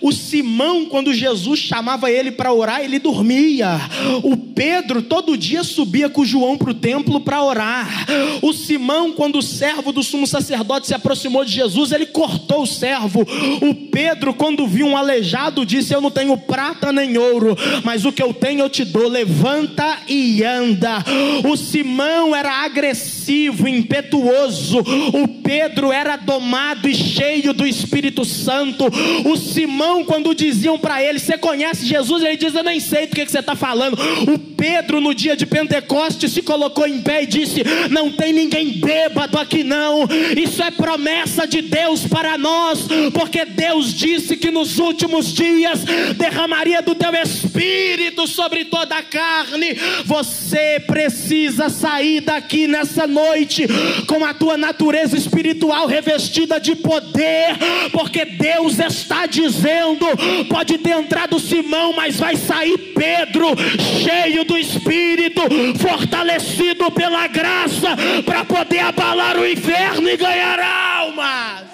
O 0.00 0.12
Simão, 0.12 0.86
quando 0.86 1.12
Jesus 1.12 1.60
chamava 1.60 2.10
ele 2.10 2.30
para 2.30 2.52
orar, 2.52 2.80
ele 2.80 2.98
dormia. 2.98 3.78
O 4.22 4.34
Pedro 4.34 5.02
todo 5.02 5.36
dia 5.36 5.62
subia 5.62 6.08
com 6.08 6.22
o 6.22 6.26
João 6.26 6.56
para 6.56 6.70
o 6.70 6.74
templo 6.74 7.20
para 7.20 7.44
orar. 7.44 8.06
O 8.40 8.52
Simão, 8.54 9.12
quando 9.12 9.38
o 9.38 9.42
servo 9.42 9.92
do 9.92 10.02
sumo 10.02 10.26
sacerdote 10.26 10.86
se 10.86 10.94
aproximou 10.94 11.44
de 11.44 11.52
Jesus, 11.52 11.92
ele 11.92 12.06
cortou 12.06 12.62
o 12.62 12.66
servo. 12.66 13.20
O 13.60 13.74
Pedro, 13.74 14.32
quando 14.32 14.66
viu 14.66 14.86
um 14.86 14.96
aleijado, 14.96 15.66
disse: 15.66 15.92
Eu 15.92 16.00
não 16.00 16.10
tenho 16.10 16.36
prata 16.38 16.90
nem 16.90 17.18
ouro, 17.18 17.56
mas 17.84 18.06
o 18.06 18.12
que 18.12 18.22
eu 18.22 18.32
tenho 18.32 18.60
eu 18.60 18.70
te 18.70 18.84
dou. 18.84 19.06
Levanta 19.06 19.98
e 20.08 20.42
anda. 20.42 21.04
O 21.44 21.56
Simão 21.58 22.34
era 22.34 22.64
agressivo, 22.64 23.68
impetuoso. 23.68 24.78
O 25.12 25.28
Pedro 25.28 25.59
era 25.92 26.16
domado 26.16 26.88
e 26.88 26.94
cheio 26.94 27.52
do 27.52 27.66
Espírito 27.66 28.24
Santo. 28.24 28.86
O 29.24 29.36
Simão 29.36 30.04
quando 30.04 30.34
diziam 30.34 30.78
para 30.78 31.02
ele: 31.02 31.18
Você 31.18 31.36
conhece 31.38 31.86
Jesus? 31.86 32.22
Ele 32.22 32.36
diz: 32.36 32.54
Eu 32.54 32.62
nem 32.62 32.80
sei 32.80 33.06
do 33.06 33.14
que, 33.14 33.24
que 33.24 33.30
você 33.30 33.40
está 33.40 33.54
falando. 33.54 33.98
O 34.28 34.38
Pedro, 34.60 35.00
no 35.00 35.14
dia 35.14 35.34
de 35.34 35.46
Pentecostes, 35.46 36.32
se 36.32 36.42
colocou 36.42 36.86
em 36.86 37.00
pé 37.00 37.22
e 37.22 37.26
disse: 37.26 37.62
Não 37.88 38.12
tem 38.12 38.30
ninguém 38.30 38.72
bêbado 38.72 39.38
aqui, 39.38 39.64
não. 39.64 40.06
Isso 40.36 40.62
é 40.62 40.70
promessa 40.70 41.46
de 41.46 41.62
Deus 41.62 42.06
para 42.06 42.36
nós, 42.36 42.86
porque 43.14 43.46
Deus 43.46 43.94
disse 43.94 44.36
que 44.36 44.50
nos 44.50 44.78
últimos 44.78 45.32
dias 45.32 45.80
derramaria 46.14 46.82
do 46.82 46.94
teu 46.94 47.14
espírito 47.14 48.26
sobre 48.26 48.66
toda 48.66 48.96
a 48.96 49.02
carne. 49.02 49.74
Você 50.04 50.78
precisa 50.86 51.70
sair 51.70 52.20
daqui 52.20 52.66
nessa 52.66 53.06
noite 53.06 53.66
com 54.06 54.22
a 54.26 54.34
tua 54.34 54.58
natureza 54.58 55.16
espiritual 55.16 55.86
revestida 55.86 56.60
de 56.60 56.76
poder, 56.76 57.56
porque 57.92 58.26
Deus 58.26 58.78
está 58.78 59.24
dizendo 59.24 60.06
Pode 60.50 60.76
ter 60.78 60.90
entrado 60.90 61.38
Simão, 61.38 61.94
mas 61.94 62.16
vai 62.16 62.36
sair 62.36 62.76
Pedro, 62.94 63.54
cheio 64.02 64.44
do 64.50 64.58
Espírito, 64.58 65.42
fortalecido 65.78 66.90
pela 66.90 67.28
graça, 67.28 67.96
para 68.26 68.44
poder 68.44 68.80
abalar 68.80 69.38
o 69.38 69.46
inferno 69.46 70.08
e 70.08 70.16
ganhar 70.16 70.58
almas. 70.58 71.70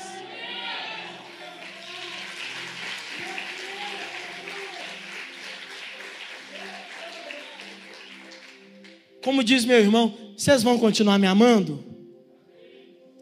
Como 9.24 9.42
diz 9.42 9.64
meu 9.64 9.78
irmão, 9.78 10.14
vocês 10.36 10.62
vão 10.62 10.78
continuar 10.78 11.18
me 11.18 11.26
amando? 11.26 11.82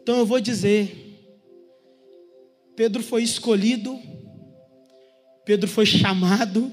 Então 0.01 0.17
eu 0.17 0.25
vou 0.25 0.41
dizer: 0.41 1.17
Pedro 2.75 3.01
foi 3.01 3.23
escolhido, 3.23 3.97
Pedro 5.45 5.69
foi 5.69 5.85
chamado, 5.85 6.69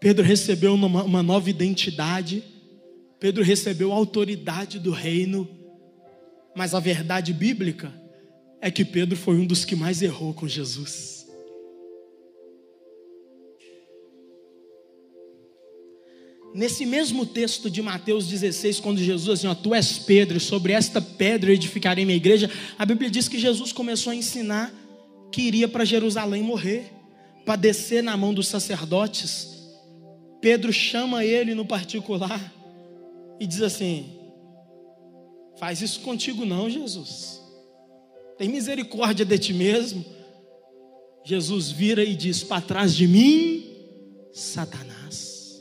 Pedro 0.00 0.24
recebeu 0.24 0.74
uma, 0.74 1.02
uma 1.02 1.22
nova 1.22 1.50
identidade, 1.50 2.44
Pedro 3.18 3.42
recebeu 3.42 3.92
a 3.92 3.96
autoridade 3.96 4.78
do 4.78 4.92
reino, 4.92 5.48
mas 6.54 6.74
a 6.74 6.80
verdade 6.80 7.32
bíblica 7.32 7.92
é 8.60 8.70
que 8.70 8.84
Pedro 8.84 9.16
foi 9.16 9.36
um 9.36 9.46
dos 9.46 9.64
que 9.64 9.74
mais 9.74 10.02
errou 10.02 10.32
com 10.32 10.46
Jesus. 10.46 11.18
Nesse 16.54 16.86
mesmo 16.86 17.26
texto 17.26 17.70
de 17.70 17.82
Mateus 17.82 18.26
16, 18.26 18.80
quando 18.80 18.98
Jesus 19.02 19.28
assim, 19.28 19.46
ó, 19.46 19.54
tu 19.54 19.74
és 19.74 19.98
Pedro, 19.98 20.40
sobre 20.40 20.72
esta 20.72 21.00
pedra 21.00 21.50
eu 21.50 21.54
edificarei 21.54 22.04
minha 22.04 22.16
igreja, 22.16 22.50
a 22.78 22.86
Bíblia 22.86 23.10
diz 23.10 23.28
que 23.28 23.38
Jesus 23.38 23.70
começou 23.72 24.12
a 24.12 24.16
ensinar 24.16 24.72
que 25.30 25.42
iria 25.42 25.68
para 25.68 25.84
Jerusalém 25.84 26.42
morrer, 26.42 26.90
padecer 27.44 28.02
na 28.02 28.16
mão 28.16 28.32
dos 28.32 28.48
sacerdotes. 28.48 29.57
Pedro 30.40 30.72
chama 30.72 31.24
ele 31.24 31.54
no 31.54 31.64
particular 31.64 32.52
e 33.40 33.46
diz 33.46 33.62
assim: 33.62 34.18
Faz 35.58 35.82
isso 35.82 36.00
contigo 36.00 36.44
não, 36.44 36.70
Jesus. 36.70 37.42
Tem 38.36 38.48
misericórdia 38.48 39.24
de 39.24 39.38
ti 39.38 39.52
mesmo. 39.52 40.04
Jesus 41.24 41.70
vira 41.70 42.04
e 42.04 42.14
diz: 42.14 42.44
Para 42.44 42.62
trás 42.62 42.94
de 42.94 43.08
mim, 43.08 43.64
Satanás. 44.32 45.60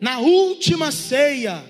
Na 0.00 0.18
última 0.18 0.92
ceia, 0.92 1.64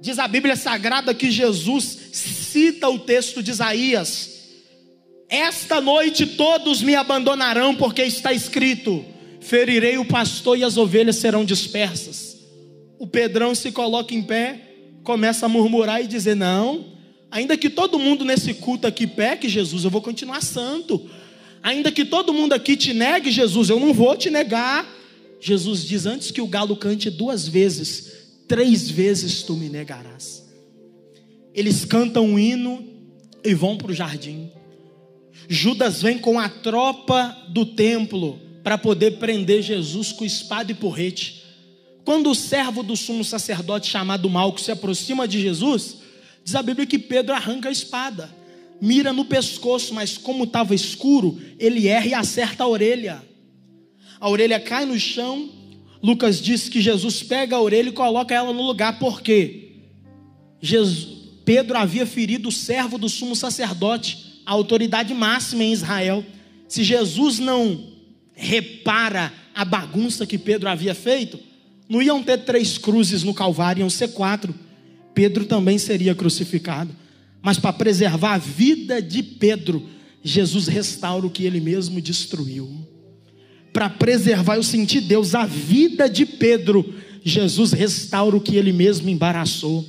diz 0.00 0.18
a 0.18 0.26
Bíblia 0.26 0.56
Sagrada 0.56 1.14
que 1.14 1.30
Jesus 1.30 1.84
cita 2.12 2.88
o 2.88 2.98
texto 2.98 3.42
de 3.42 3.50
Isaías: 3.50 4.35
Esta 5.28 5.80
noite 5.80 6.24
todos 6.26 6.82
me 6.82 6.94
abandonarão, 6.94 7.74
porque 7.74 8.02
está 8.02 8.32
escrito: 8.32 9.04
Ferirei 9.40 9.98
o 9.98 10.04
pastor 10.04 10.58
e 10.58 10.64
as 10.64 10.76
ovelhas 10.76 11.16
serão 11.16 11.44
dispersas. 11.44 12.36
O 12.98 13.06
Pedrão 13.06 13.54
se 13.54 13.72
coloca 13.72 14.14
em 14.14 14.22
pé, 14.22 14.60
começa 15.02 15.46
a 15.46 15.48
murmurar 15.48 16.02
e 16.02 16.06
dizer: 16.06 16.36
Não, 16.36 16.92
ainda 17.30 17.56
que 17.56 17.68
todo 17.68 17.98
mundo 17.98 18.24
nesse 18.24 18.54
culto 18.54 18.86
aqui 18.86 19.06
peque, 19.06 19.48
Jesus, 19.48 19.84
eu 19.84 19.90
vou 19.90 20.00
continuar 20.00 20.42
santo. 20.42 21.08
Ainda 21.62 21.90
que 21.90 22.04
todo 22.04 22.32
mundo 22.32 22.52
aqui 22.52 22.76
te 22.76 22.94
negue, 22.94 23.30
Jesus, 23.30 23.68
eu 23.68 23.80
não 23.80 23.92
vou 23.92 24.16
te 24.16 24.30
negar. 24.30 24.86
Jesus 25.40 25.84
diz: 25.84 26.06
Antes 26.06 26.30
que 26.30 26.40
o 26.40 26.46
galo 26.46 26.76
cante 26.76 27.10
duas 27.10 27.48
vezes, 27.48 28.12
três 28.46 28.88
vezes 28.88 29.42
tu 29.42 29.54
me 29.54 29.68
negarás. 29.68 30.44
Eles 31.52 31.84
cantam 31.84 32.24
um 32.24 32.38
hino 32.38 32.84
e 33.44 33.54
vão 33.54 33.76
para 33.76 33.90
o 33.90 33.94
jardim. 33.94 34.50
Judas 35.48 36.02
vem 36.02 36.18
com 36.18 36.38
a 36.38 36.48
tropa 36.48 37.36
do 37.48 37.64
templo 37.66 38.40
para 38.62 38.76
poder 38.76 39.18
prender 39.18 39.62
Jesus 39.62 40.12
com 40.12 40.24
espada 40.24 40.72
e 40.72 40.74
porrete. 40.74 41.44
Quando 42.04 42.30
o 42.30 42.34
servo 42.34 42.82
do 42.82 42.96
sumo 42.96 43.24
sacerdote 43.24 43.90
chamado 43.90 44.30
Malco 44.30 44.60
se 44.60 44.70
aproxima 44.70 45.26
de 45.26 45.40
Jesus, 45.40 45.98
diz 46.44 46.54
a 46.54 46.62
Bíblia 46.62 46.86
que 46.86 46.98
Pedro 46.98 47.34
arranca 47.34 47.68
a 47.68 47.72
espada, 47.72 48.34
mira 48.80 49.12
no 49.12 49.24
pescoço, 49.24 49.94
mas 49.94 50.16
como 50.16 50.44
estava 50.44 50.74
escuro, 50.74 51.40
ele 51.58 51.88
erra 51.88 52.06
e 52.06 52.14
acerta 52.14 52.64
a 52.64 52.68
orelha 52.68 53.22
a 54.20 54.28
orelha 54.28 54.58
cai 54.58 54.84
no 54.84 54.98
chão. 54.98 55.50
Lucas 56.02 56.40
diz 56.40 56.68
que 56.68 56.80
Jesus 56.80 57.22
pega 57.22 57.56
a 57.56 57.60
orelha 57.60 57.88
e 57.88 57.92
coloca 57.92 58.34
ela 58.34 58.52
no 58.52 58.62
lugar, 58.62 58.98
por 58.98 59.20
quê? 59.22 59.72
Jesus, 60.60 61.08
Pedro 61.44 61.76
havia 61.76 62.06
ferido 62.06 62.48
o 62.48 62.52
servo 62.52 62.98
do 62.98 63.08
sumo 63.08 63.34
sacerdote, 63.34 64.25
a 64.46 64.52
autoridade 64.52 65.12
máxima 65.12 65.64
em 65.64 65.72
Israel. 65.72 66.24
Se 66.68 66.82
Jesus 66.82 67.38
não 67.38 67.84
repara 68.32 69.32
a 69.54 69.64
bagunça 69.64 70.24
que 70.24 70.38
Pedro 70.38 70.68
havia 70.68 70.94
feito, 70.94 71.38
não 71.88 72.00
iam 72.00 72.22
ter 72.22 72.38
três 72.38 72.78
cruzes 72.78 73.22
no 73.22 73.34
Calvário, 73.34 73.80
iam 73.80 73.90
ser 73.90 74.08
quatro. 74.08 74.54
Pedro 75.12 75.44
também 75.44 75.76
seria 75.76 76.14
crucificado. 76.14 76.94
Mas 77.42 77.58
para 77.58 77.72
preservar 77.72 78.34
a 78.34 78.38
vida 78.38 79.02
de 79.02 79.22
Pedro, 79.22 79.86
Jesus 80.22 80.66
restaura 80.68 81.26
o 81.26 81.30
que 81.30 81.44
ele 81.44 81.60
mesmo 81.60 82.00
destruiu 82.00 82.86
para 83.76 83.90
preservar, 83.90 84.56
eu 84.56 84.62
senti 84.62 85.02
Deus, 85.02 85.34
a 85.34 85.44
vida 85.44 86.08
de 86.08 86.24
Pedro, 86.24 86.94
Jesus 87.22 87.72
restaura 87.72 88.34
o 88.34 88.40
que 88.40 88.56
ele 88.56 88.72
mesmo 88.72 89.10
embaraçou. 89.10 89.86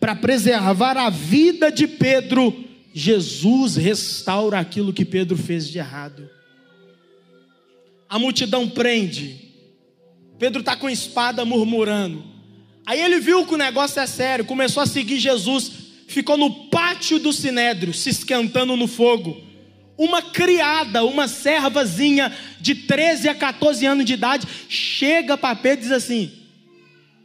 Para 0.00 0.16
preservar 0.16 0.96
a 0.96 1.08
vida 1.08 1.70
de 1.70 1.86
Pedro, 1.86 2.52
Jesus 2.92 3.76
restaura 3.76 4.58
aquilo 4.58 4.92
que 4.92 5.04
Pedro 5.04 5.36
fez 5.36 5.68
de 5.68 5.78
errado. 5.78 6.28
A 8.08 8.18
multidão 8.18 8.68
prende. 8.68 9.48
Pedro 10.38 10.60
está 10.60 10.74
com 10.76 10.90
espada 10.90 11.44
murmurando. 11.44 12.24
Aí 12.84 13.00
ele 13.00 13.20
viu 13.20 13.46
que 13.46 13.54
o 13.54 13.58
negócio 13.58 14.00
é 14.00 14.06
sério, 14.06 14.44
começou 14.44 14.82
a 14.82 14.86
seguir 14.86 15.18
Jesus, 15.18 15.70
ficou 16.08 16.36
no 16.36 16.68
pátio 16.68 17.18
do 17.18 17.32
sinédrio, 17.32 17.94
se 17.94 18.10
esquentando 18.10 18.76
no 18.76 18.86
fogo 18.86 19.50
uma 20.00 20.22
criada, 20.22 21.04
uma 21.04 21.28
servazinha 21.28 22.34
de 22.58 22.74
13 22.74 23.28
a 23.28 23.34
14 23.34 23.84
anos 23.84 24.06
de 24.06 24.14
idade, 24.14 24.48
chega 24.66 25.36
para 25.36 25.54
Pedro 25.54 25.80
e 25.80 25.88
diz 25.88 25.92
assim: 25.92 26.32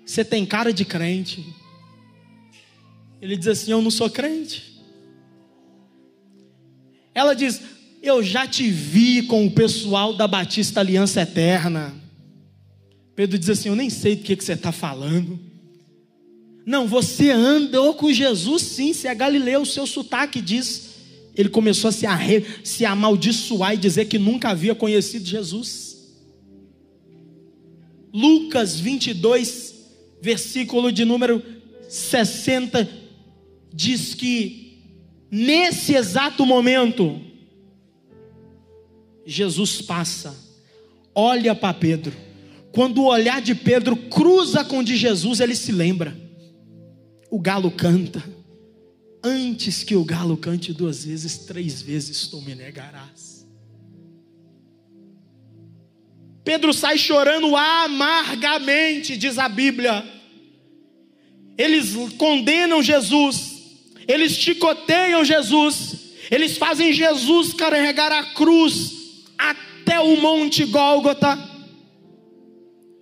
Você 0.06 0.26
tem 0.26 0.46
cara 0.46 0.74
de 0.74 0.84
crente. 0.84 1.46
Ele 3.22 3.38
diz 3.38 3.48
assim: 3.48 3.72
Eu 3.72 3.82
não 3.82 3.90
sou 3.90 4.10
crente. 4.10 4.75
Ela 7.16 7.34
diz: 7.34 7.62
Eu 8.04 8.22
já 8.22 8.46
te 8.46 8.70
vi 8.70 9.24
com 9.24 9.48
o 9.48 9.52
pessoal 9.52 10.14
da 10.14 10.28
Batista 10.28 10.82
Aliança 10.82 11.22
Eterna. 11.22 11.96
Pedro 13.16 13.40
diz 13.40 13.50
assim: 13.50 13.70
Eu 13.70 13.76
nem 13.76 13.90
sei 13.90 14.16
do 14.16 14.24
que, 14.24 14.36
que 14.36 14.44
você 14.44 14.54
está 14.54 14.72
falando. 14.72 15.40
Não, 16.64 16.88
você 16.88 17.32
andou 17.32 17.96
com 17.96 18.12
Jesus 18.12 18.62
sim, 18.62 18.94
se 18.94 19.08
é 19.08 19.16
Galileu, 19.16 19.62
o 19.62 19.66
seu 19.66 19.88
sotaque 19.88 20.42
diz 20.42 20.96
ele 21.36 21.50
começou 21.50 21.90
a 21.90 21.92
se, 21.92 22.06
arre, 22.06 22.46
se 22.64 22.86
amaldiçoar 22.86 23.74
e 23.74 23.78
dizer 23.78 24.06
que 24.06 24.18
nunca 24.18 24.50
havia 24.50 24.74
conhecido 24.74 25.26
Jesus. 25.26 25.96
Lucas 28.14 28.80
22, 28.80 29.76
versículo 30.22 30.92
de 30.92 31.04
número 31.04 31.44
60, 31.90 32.88
diz 33.74 34.14
que 34.14 34.65
nesse 35.36 35.96
exato 35.96 36.46
momento, 36.46 37.22
Jesus 39.26 39.82
passa, 39.82 40.36
olha 41.14 41.54
para 41.56 41.74
Pedro. 41.74 42.14
Quando 42.72 43.02
o 43.02 43.08
olhar 43.08 43.42
de 43.42 43.56
Pedro 43.56 43.96
cruza 43.96 44.64
com 44.64 44.80
o 44.80 44.84
de 44.84 44.96
Jesus, 44.96 45.40
ele 45.40 45.56
se 45.56 45.72
lembra. 45.72 46.16
O 47.32 47.40
galo 47.40 47.72
canta 47.72 48.24
Antes 49.28 49.84
que 49.84 49.96
o 49.96 50.06
galo 50.06 50.38
cante 50.38 50.72
duas 50.72 51.04
vezes, 51.04 51.40
três 51.40 51.82
vezes 51.82 52.28
tu 52.28 52.40
me 52.42 52.54
negarás. 52.54 53.44
Pedro 56.44 56.72
sai 56.72 57.00
chorando 57.00 57.56
amargamente, 57.56 59.18
diz 59.18 59.40
a 59.40 59.50
Bíblia. 59.50 60.06
Eles 61.58 61.96
condenam 62.20 62.84
Jesus, 62.84 63.55
eles 64.08 64.34
chicoteiam 64.34 65.24
Jesus, 65.24 65.96
eles 66.30 66.58
fazem 66.58 66.94
Jesus 66.94 67.54
carregar 67.54 68.12
a 68.12 68.24
cruz 68.34 69.24
até 69.38 70.00
o 70.00 70.18
Monte 70.18 70.66
Gólgota. 70.66 71.56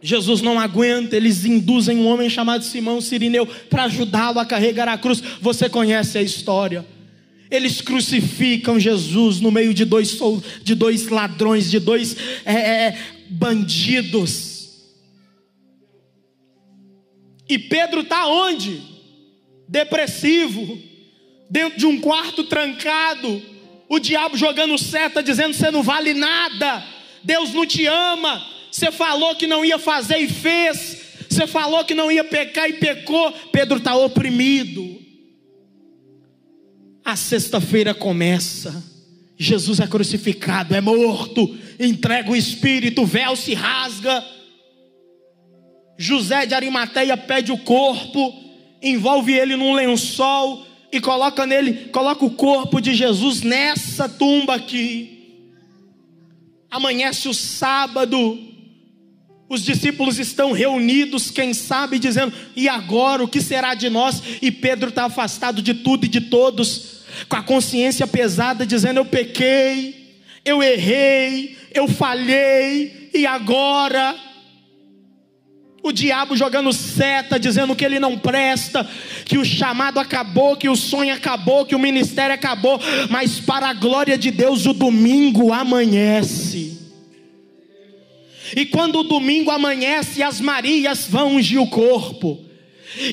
Jesus 0.01 0.41
não 0.41 0.59
aguenta, 0.59 1.15
eles 1.15 1.45
induzem 1.45 1.97
um 1.97 2.07
homem 2.07 2.29
chamado 2.29 2.65
Simão 2.65 2.99
Sirineu 2.99 3.47
para 3.69 3.85
ajudá-lo 3.85 4.39
a 4.39 4.45
carregar 4.45 4.89
a 4.89 4.97
cruz. 4.97 5.23
Você 5.39 5.69
conhece 5.69 6.17
a 6.17 6.21
história. 6.21 6.85
Eles 7.49 7.79
crucificam 7.79 8.79
Jesus 8.79 9.39
no 9.39 9.49
meio 9.51 9.73
de 9.73 9.85
dois, 9.85 10.17
de 10.61 10.75
dois 10.75 11.07
ladrões, 11.07 11.71
de 11.71 11.79
dois 11.79 12.17
é, 12.43 12.53
é, 12.53 12.97
bandidos. 13.29 14.53
E 17.47 17.57
Pedro 17.57 18.01
está 18.01 18.27
onde? 18.27 18.81
Depressivo, 19.69 20.77
dentro 21.53 21.77
de 21.77 21.85
um 21.85 21.99
quarto 21.99 22.43
trancado, 22.45 23.39
o 23.87 23.99
diabo 23.99 24.35
jogando 24.35 24.75
seta, 24.75 25.21
dizendo: 25.21 25.53
Você 25.53 25.69
não 25.69 25.83
vale 25.83 26.15
nada, 26.15 26.83
Deus 27.23 27.53
não 27.53 27.63
te 27.63 27.85
ama, 27.85 28.43
você 28.71 28.91
falou 28.91 29.35
que 29.35 29.45
não 29.45 29.63
ia 29.63 29.77
fazer 29.77 30.17
e 30.17 30.27
fez. 30.27 31.03
Você 31.29 31.45
falou 31.45 31.85
que 31.85 31.93
não 31.93 32.11
ia 32.11 32.23
pecar 32.23 32.67
e 32.69 32.73
pecou. 32.73 33.31
Pedro 33.51 33.77
está 33.77 33.95
oprimido. 33.95 34.99
A 37.05 37.15
sexta-feira 37.15 37.93
começa. 37.93 38.83
Jesus 39.37 39.79
é 39.79 39.87
crucificado, 39.87 40.75
é 40.75 40.81
morto, 40.81 41.57
entrega 41.79 42.31
o 42.31 42.35
espírito, 42.35 43.01
o 43.01 43.05
véu 43.05 43.35
se 43.35 43.53
rasga. 43.53 44.23
José 45.97 46.45
de 46.45 46.53
Arimateia 46.53 47.17
pede 47.17 47.51
o 47.51 47.57
corpo, 47.57 48.33
envolve 48.81 49.33
ele 49.33 49.55
num 49.55 49.73
lençol 49.73 50.72
e 50.93 51.01
coloca 51.01 51.47
nele, 51.47 51.89
coloca 51.91 52.23
o 52.23 52.29
corpo 52.29 52.79
de 52.79 52.93
Jesus 52.93 53.41
nessa 53.41 54.07
tumba 54.07 54.53
aqui. 54.53 55.49
Amanhece 56.69 57.27
o 57.27 57.33
sábado, 57.33 58.39
os 59.49 59.65
discípulos 59.65 60.19
estão 60.19 60.51
reunidos, 60.51 61.31
quem 61.31 61.51
sabe, 61.51 61.97
dizendo: 61.97 62.31
e 62.55 62.69
agora 62.69 63.23
o 63.23 63.27
que 63.27 63.41
será 63.41 63.73
de 63.73 63.89
nós? 63.89 64.21
E 64.39 64.51
Pedro 64.51 64.89
está 64.89 65.05
afastado 65.05 65.63
de 65.63 65.73
tudo 65.73 66.05
e 66.05 66.07
de 66.07 66.21
todos, 66.21 67.01
com 67.27 67.37
a 67.37 67.41
consciência 67.41 68.05
pesada, 68.05 68.63
dizendo: 68.63 68.99
eu 68.99 69.05
pequei, 69.05 70.15
eu 70.45 70.61
errei, 70.61 71.57
eu 71.73 71.87
falhei, 71.87 73.09
e 73.15 73.25
agora? 73.25 74.15
O 75.83 75.91
diabo 75.91 76.37
jogando 76.37 76.71
seta, 76.71 77.37
dizendo 77.37 77.75
que 77.75 77.83
ele 77.83 77.99
não 77.99 78.17
presta, 78.17 78.89
que 79.25 79.37
o 79.37 79.43
chamado 79.43 79.99
acabou, 79.99 80.55
que 80.55 80.69
o 80.69 80.77
sonho 80.77 81.13
acabou, 81.13 81.65
que 81.65 81.75
o 81.75 81.79
ministério 81.79 82.33
acabou, 82.33 82.79
mas 83.09 83.41
para 83.41 83.67
a 83.67 83.73
glória 83.73 84.17
de 84.17 84.31
Deus, 84.31 84.65
o 84.65 84.73
domingo 84.73 85.51
amanhece. 85.51 86.79
E 88.55 88.65
quando 88.65 88.99
o 88.99 89.03
domingo 89.03 89.51
amanhece, 89.51 90.23
as 90.23 90.39
Marias 90.39 91.05
vão 91.09 91.35
ungir 91.35 91.61
o 91.61 91.67
corpo. 91.67 92.39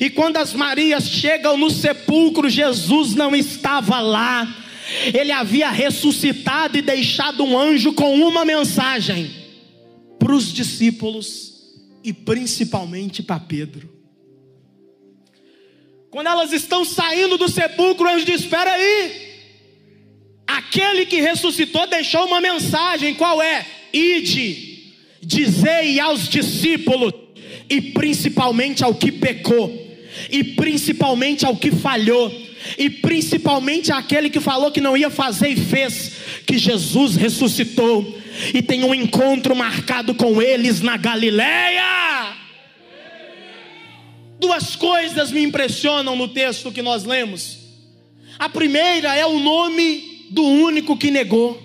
E 0.01 0.09
quando 0.09 0.37
as 0.37 0.53
Marias 0.53 1.09
chegam 1.09 1.57
no 1.57 1.71
sepulcro, 1.71 2.49
Jesus 2.49 3.17
não 3.17 3.35
estava 3.35 4.01
lá. 4.01 4.47
Ele 5.13 5.33
havia 5.33 5.71
ressuscitado 5.71 6.79
e 6.79 6.83
deixado 6.83 7.43
um 7.43 7.59
anjo 7.59 7.93
com 7.95 8.15
uma 8.21 8.45
mensagem 8.45 9.31
para 10.19 10.35
os 10.35 10.53
discípulos 10.53 11.50
e 12.03 12.13
principalmente 12.13 13.23
para 13.23 13.41
Pedro. 13.41 13.91
Quando 16.11 16.27
elas 16.27 16.53
estão 16.53 16.85
saindo 16.85 17.39
do 17.39 17.49
sepulcro, 17.49 18.07
o 18.07 18.11
anjo 18.11 18.25
diz: 18.25 18.41
Espera 18.41 18.73
aí. 18.73 19.31
Aquele 20.47 21.07
que 21.07 21.21
ressuscitou 21.21 21.87
deixou 21.87 22.27
uma 22.27 22.41
mensagem: 22.41 23.15
qual 23.15 23.41
é? 23.41 23.65
Ide, 23.93 24.95
dizei 25.23 26.01
aos 26.01 26.29
discípulos, 26.29 27.13
e 27.69 27.81
principalmente 27.81 28.83
ao 28.83 28.95
que 28.95 29.13
pecou, 29.13 29.73
e 30.31 30.43
principalmente 30.43 31.47
ao 31.47 31.57
que 31.57 31.71
falhou, 31.71 32.31
e 32.79 32.89
principalmente 32.89 33.93
àquele 33.93 34.31
que 34.31 34.41
falou 34.41 34.71
que 34.71 34.81
não 34.81 34.97
ia 34.97 35.11
fazer 35.11 35.49
e 35.49 35.57
fez, 35.57 36.13
que 36.47 36.59
Jesus 36.59 37.17
ressuscitou 37.17 38.19
e 38.55 38.63
tem 38.63 38.85
um 38.85 38.95
encontro 38.95 39.55
marcado 39.55 40.15
com 40.15 40.41
eles 40.41 40.81
na 40.81 40.97
Galileia. 40.97 42.37
Duas 44.39 44.75
coisas 44.75 45.31
me 45.31 45.43
impressionam 45.43 46.17
no 46.17 46.29
texto 46.29 46.73
que 46.73 46.81
nós 46.81 47.05
lemos. 47.05 47.59
A 48.39 48.49
primeira 48.49 49.15
é 49.15 49.27
o 49.27 49.39
nome 49.39 50.27
do 50.31 50.43
único 50.43 50.97
que 50.97 51.11
negou. 51.11 51.61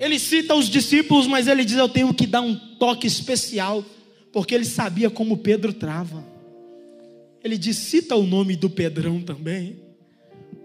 Ele 0.00 0.18
cita 0.18 0.54
os 0.54 0.68
discípulos, 0.68 1.26
mas 1.26 1.46
ele 1.46 1.64
diz: 1.64 1.76
Eu 1.76 1.88
tenho 1.88 2.12
que 2.12 2.26
dar 2.26 2.40
um 2.40 2.56
toque 2.56 3.06
especial, 3.06 3.84
porque 4.32 4.54
ele 4.54 4.64
sabia 4.64 5.10
como 5.10 5.36
Pedro 5.36 5.72
trava. 5.72 6.24
Ele 7.42 7.56
diz: 7.56 7.76
Cita 7.76 8.16
o 8.16 8.26
nome 8.26 8.56
do 8.56 8.68
Pedrão 8.68 9.20
também, 9.20 9.76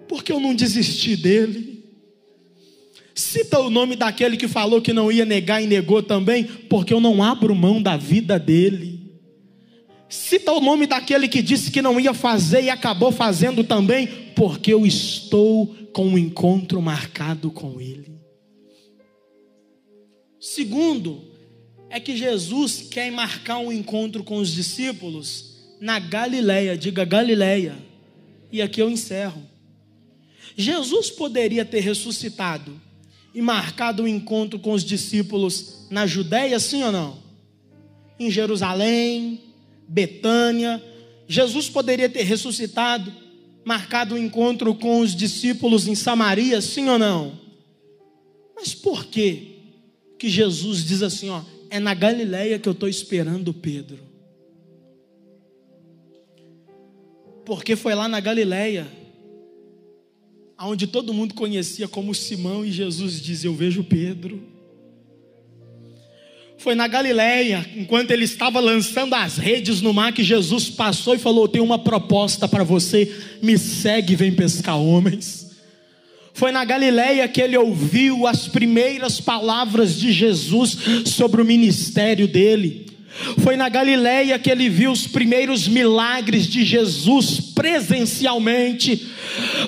porque 0.08 0.32
eu 0.32 0.40
não 0.40 0.54
desisti 0.54 1.16
dele. 1.16 1.84
Cita 3.14 3.60
o 3.60 3.70
nome 3.70 3.96
daquele 3.96 4.36
que 4.36 4.48
falou 4.48 4.82
que 4.82 4.92
não 4.92 5.10
ia 5.10 5.24
negar 5.24 5.64
e 5.64 5.68
negou 5.68 6.04
também, 6.04 6.44
porque 6.44 6.94
eu 6.94 7.00
não 7.00 7.24
abro 7.24 7.56
mão 7.56 7.82
da 7.82 7.96
vida 7.96 8.38
dele. 8.38 8.96
Cita 10.10 10.52
o 10.52 10.60
nome 10.60 10.86
daquele 10.86 11.28
que 11.28 11.42
disse 11.42 11.72
que 11.72 11.82
não 11.82 12.00
ia 12.00 12.14
fazer 12.14 12.64
e 12.64 12.70
acabou 12.70 13.12
fazendo 13.12 13.64
também, 13.64 14.08
porque 14.36 14.74
eu 14.74 14.86
estou 14.86 15.68
com 15.94 16.08
um 16.08 16.18
encontro 16.18 16.82
marcado 16.82 17.50
com 17.50 17.80
ele. 17.80 18.20
Segundo, 20.38 21.24
é 21.90 22.00
que 22.02 22.18
Jesus 22.18 22.82
quer 22.92 23.10
marcar 23.12 23.60
um 23.60 23.72
encontro 23.72 24.24
com 24.26 24.38
os 24.38 24.52
discípulos 24.52 25.55
na 25.80 26.00
Galileia, 26.00 26.78
diga 26.78 27.06
Galileia. 27.06 27.76
E 28.52 28.62
aqui 28.62 28.82
eu 28.82 28.90
encerro. 28.90 29.42
Jesus 30.56 31.10
poderia 31.10 31.66
ter 31.66 31.82
ressuscitado 31.82 32.80
e 33.34 33.42
marcado 33.42 34.04
o 34.04 34.06
um 34.06 34.08
encontro 34.08 34.58
com 34.58 34.72
os 34.72 34.84
discípulos 34.84 35.88
na 35.90 36.08
Judéia, 36.08 36.60
sim 36.60 36.84
ou 36.84 36.92
não? 36.92 37.20
Em 38.18 38.32
Jerusalém, 38.32 39.42
Betânia. 39.88 40.82
Jesus 41.28 41.70
poderia 41.70 42.08
ter 42.08 42.24
ressuscitado, 42.24 43.12
marcado 43.66 44.16
o 44.16 44.18
um 44.18 44.22
encontro 44.22 44.74
com 44.76 45.00
os 45.00 45.14
discípulos 45.14 45.88
em 45.88 45.96
Samaria, 45.96 46.62
sim 46.62 46.88
ou 46.88 46.98
não? 46.98 47.38
Mas 48.56 48.74
por 48.74 49.06
que 49.06 49.56
que 50.18 50.30
Jesus 50.30 50.86
diz 50.86 51.02
assim, 51.02 51.30
ó, 51.30 51.42
é 51.70 51.80
na 51.80 51.94
Galileia 51.94 52.58
que 52.58 52.70
eu 52.70 52.74
estou 52.74 52.88
esperando 52.88 53.54
Pedro? 53.54 54.15
Porque 57.46 57.76
foi 57.76 57.94
lá 57.94 58.08
na 58.08 58.20
Galileia 58.20 58.88
onde 60.60 60.88
todo 60.88 61.14
mundo 61.14 61.34
conhecia 61.34 61.88
como 61.88 62.16
Simão, 62.16 62.66
e 62.66 62.72
Jesus 62.72 63.22
diz: 63.22 63.44
Eu 63.44 63.54
vejo 63.54 63.84
Pedro. 63.84 64.42
Foi 66.58 66.74
na 66.74 66.88
Galileia, 66.88 67.70
enquanto 67.76 68.12
ele 68.12 68.24
estava 68.24 68.60
lançando 68.60 69.14
as 69.14 69.38
redes 69.38 69.82
no 69.82 69.94
mar, 69.94 70.14
que 70.14 70.24
Jesus 70.24 70.70
passou 70.70 71.14
e 71.16 71.20
falou: 71.20 71.48
Tenho 71.48 71.64
uma 71.64 71.80
proposta 71.80 72.48
para 72.48 72.64
você, 72.64 73.14
me 73.42 73.58
segue, 73.58 74.16
vem 74.16 74.34
pescar 74.34 74.80
homens. 74.80 75.46
Foi 76.34 76.52
na 76.52 76.66
Galileia 76.66 77.28
que 77.30 77.42
ele 77.42 77.58
ouviu 77.58 78.28
as 78.28 78.48
primeiras 78.48 79.22
palavras 79.22 79.98
de 79.98 80.12
Jesus 80.12 80.78
sobre 81.06 81.42
o 81.42 81.46
ministério 81.46 82.28
dele. 82.28 82.88
Foi 83.42 83.56
na 83.56 83.70
Galileia 83.70 84.38
que 84.38 84.50
ele 84.52 84.70
viu 84.70 84.92
os 84.92 85.08
primeiros 85.08 85.68
milagres 85.68 86.48
de 86.48 86.64
Jesus 86.64 87.40
presencialmente. 87.40 89.08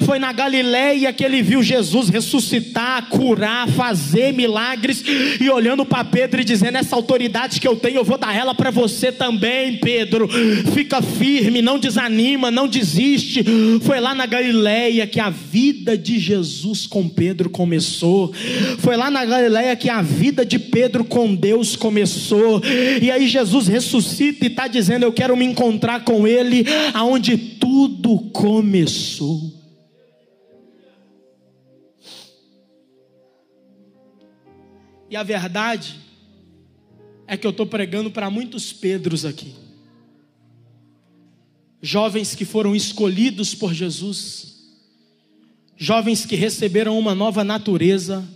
Foi 0.06 0.20
na 0.20 0.32
Galileia 0.32 1.12
que 1.12 1.24
ele 1.24 1.42
viu 1.42 1.62
Jesus 1.64 2.10
ressuscitar, 2.10 3.08
curar, 3.10 3.68
fazer 3.70 4.34
milagres 4.34 5.04
e 5.40 5.50
olhando 5.50 5.86
para 5.86 6.04
Pedro 6.04 6.42
e 6.42 6.44
dizendo: 6.44 6.78
"Essa 6.78 6.96
autoridade 6.96 7.60
que 7.60 7.68
eu 7.68 7.76
tenho, 7.76 7.98
eu 7.98 8.04
vou 8.04 8.18
dar 8.18 8.36
ela 8.36 8.54
para 8.54 8.72
você 8.72 9.12
também, 9.12 9.78
Pedro. 9.78 10.28
Fica 10.74 11.02
firme, 11.02 11.62
não 11.62 11.80
desanima, 11.80 12.52
não 12.52 12.68
desiste". 12.68 13.44
Foi 13.82 14.00
lá 14.00 14.14
na 14.14 14.26
Galileia 14.26 15.08
que 15.08 15.20
a 15.20 15.30
vida 15.30 15.98
de 15.98 16.20
Jesus 16.20 16.86
com 16.86 17.08
Pedro 17.08 17.50
começou. 17.50 18.34
Foi 18.80 18.96
lá 18.96 19.10
na 19.10 19.26
Galileia 19.26 19.76
que 19.76 19.90
a 19.90 20.02
vida 20.02 20.46
de 20.46 20.60
Pedro 20.60 21.04
com 21.04 21.34
Deus 21.34 21.76
começou. 21.76 22.62
E 23.02 23.10
aí 23.10 23.28
Jesus 23.28 23.68
ressuscita 23.68 24.46
e 24.46 24.48
está 24.48 24.68
dizendo: 24.68 25.04
Eu 25.04 25.12
quero 25.12 25.36
me 25.36 25.46
encontrar 25.46 26.04
com 26.04 26.28
Ele, 26.28 26.66
aonde 26.94 27.38
tudo 27.38 28.20
começou. 28.32 29.57
E 35.10 35.16
a 35.16 35.24
verdade 35.24 36.00
é 37.26 37.36
que 37.36 37.46
eu 37.46 37.52
estou 37.52 37.66
pregando 37.66 38.12
para 38.12 38.30
muitos 38.30 38.72
Pedros 38.72 39.26
aqui. 39.26 39.54
Jovens 41.82 42.34
que 42.36 42.46
foram 42.46 42.76
escolhidos 42.76 43.54
por 43.54 43.74
Jesus, 43.74 44.58
jovens 45.76 46.26
que 46.26 46.36
receberam 46.36 46.98
uma 46.98 47.14
nova 47.14 47.44
natureza, 47.44 48.28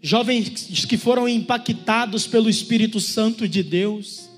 jovens 0.00 0.84
que 0.84 0.96
foram 0.96 1.28
impactados 1.28 2.26
pelo 2.26 2.50
Espírito 2.50 3.00
Santo 3.00 3.46
de 3.46 3.62
Deus, 3.62 4.28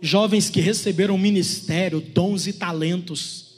jovens 0.00 0.50
que 0.50 0.60
receberam 0.60 1.16
ministério, 1.16 2.00
dons 2.00 2.46
e 2.46 2.52
talentos, 2.52 3.54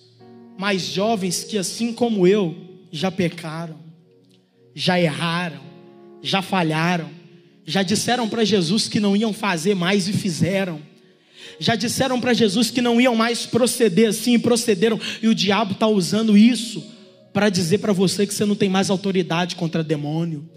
mas 0.58 0.82
jovens 0.82 1.42
que, 1.42 1.56
assim 1.56 1.92
como 1.92 2.26
eu, 2.26 2.54
já 2.92 3.10
pecaram, 3.10 3.78
já 4.74 5.00
erraram, 5.00 5.60
já 6.22 6.42
falharam, 6.42 7.10
já 7.64 7.82
disseram 7.82 8.28
para 8.28 8.44
Jesus 8.44 8.88
que 8.88 9.00
não 9.00 9.16
iam 9.16 9.32
fazer 9.32 9.74
mais 9.74 10.08
e 10.08 10.12
fizeram. 10.12 10.80
Já 11.58 11.74
disseram 11.74 12.20
para 12.20 12.34
Jesus 12.34 12.70
que 12.70 12.82
não 12.82 13.00
iam 13.00 13.14
mais 13.14 13.46
proceder 13.46 14.08
assim 14.08 14.34
e 14.34 14.38
procederam, 14.38 15.00
e 15.22 15.28
o 15.28 15.34
diabo 15.34 15.72
está 15.72 15.86
usando 15.86 16.36
isso 16.36 16.84
para 17.32 17.48
dizer 17.48 17.78
para 17.78 17.92
você 17.92 18.26
que 18.26 18.34
você 18.34 18.44
não 18.44 18.54
tem 18.54 18.68
mais 18.68 18.90
autoridade 18.90 19.56
contra 19.56 19.82
demônio, 19.82 20.48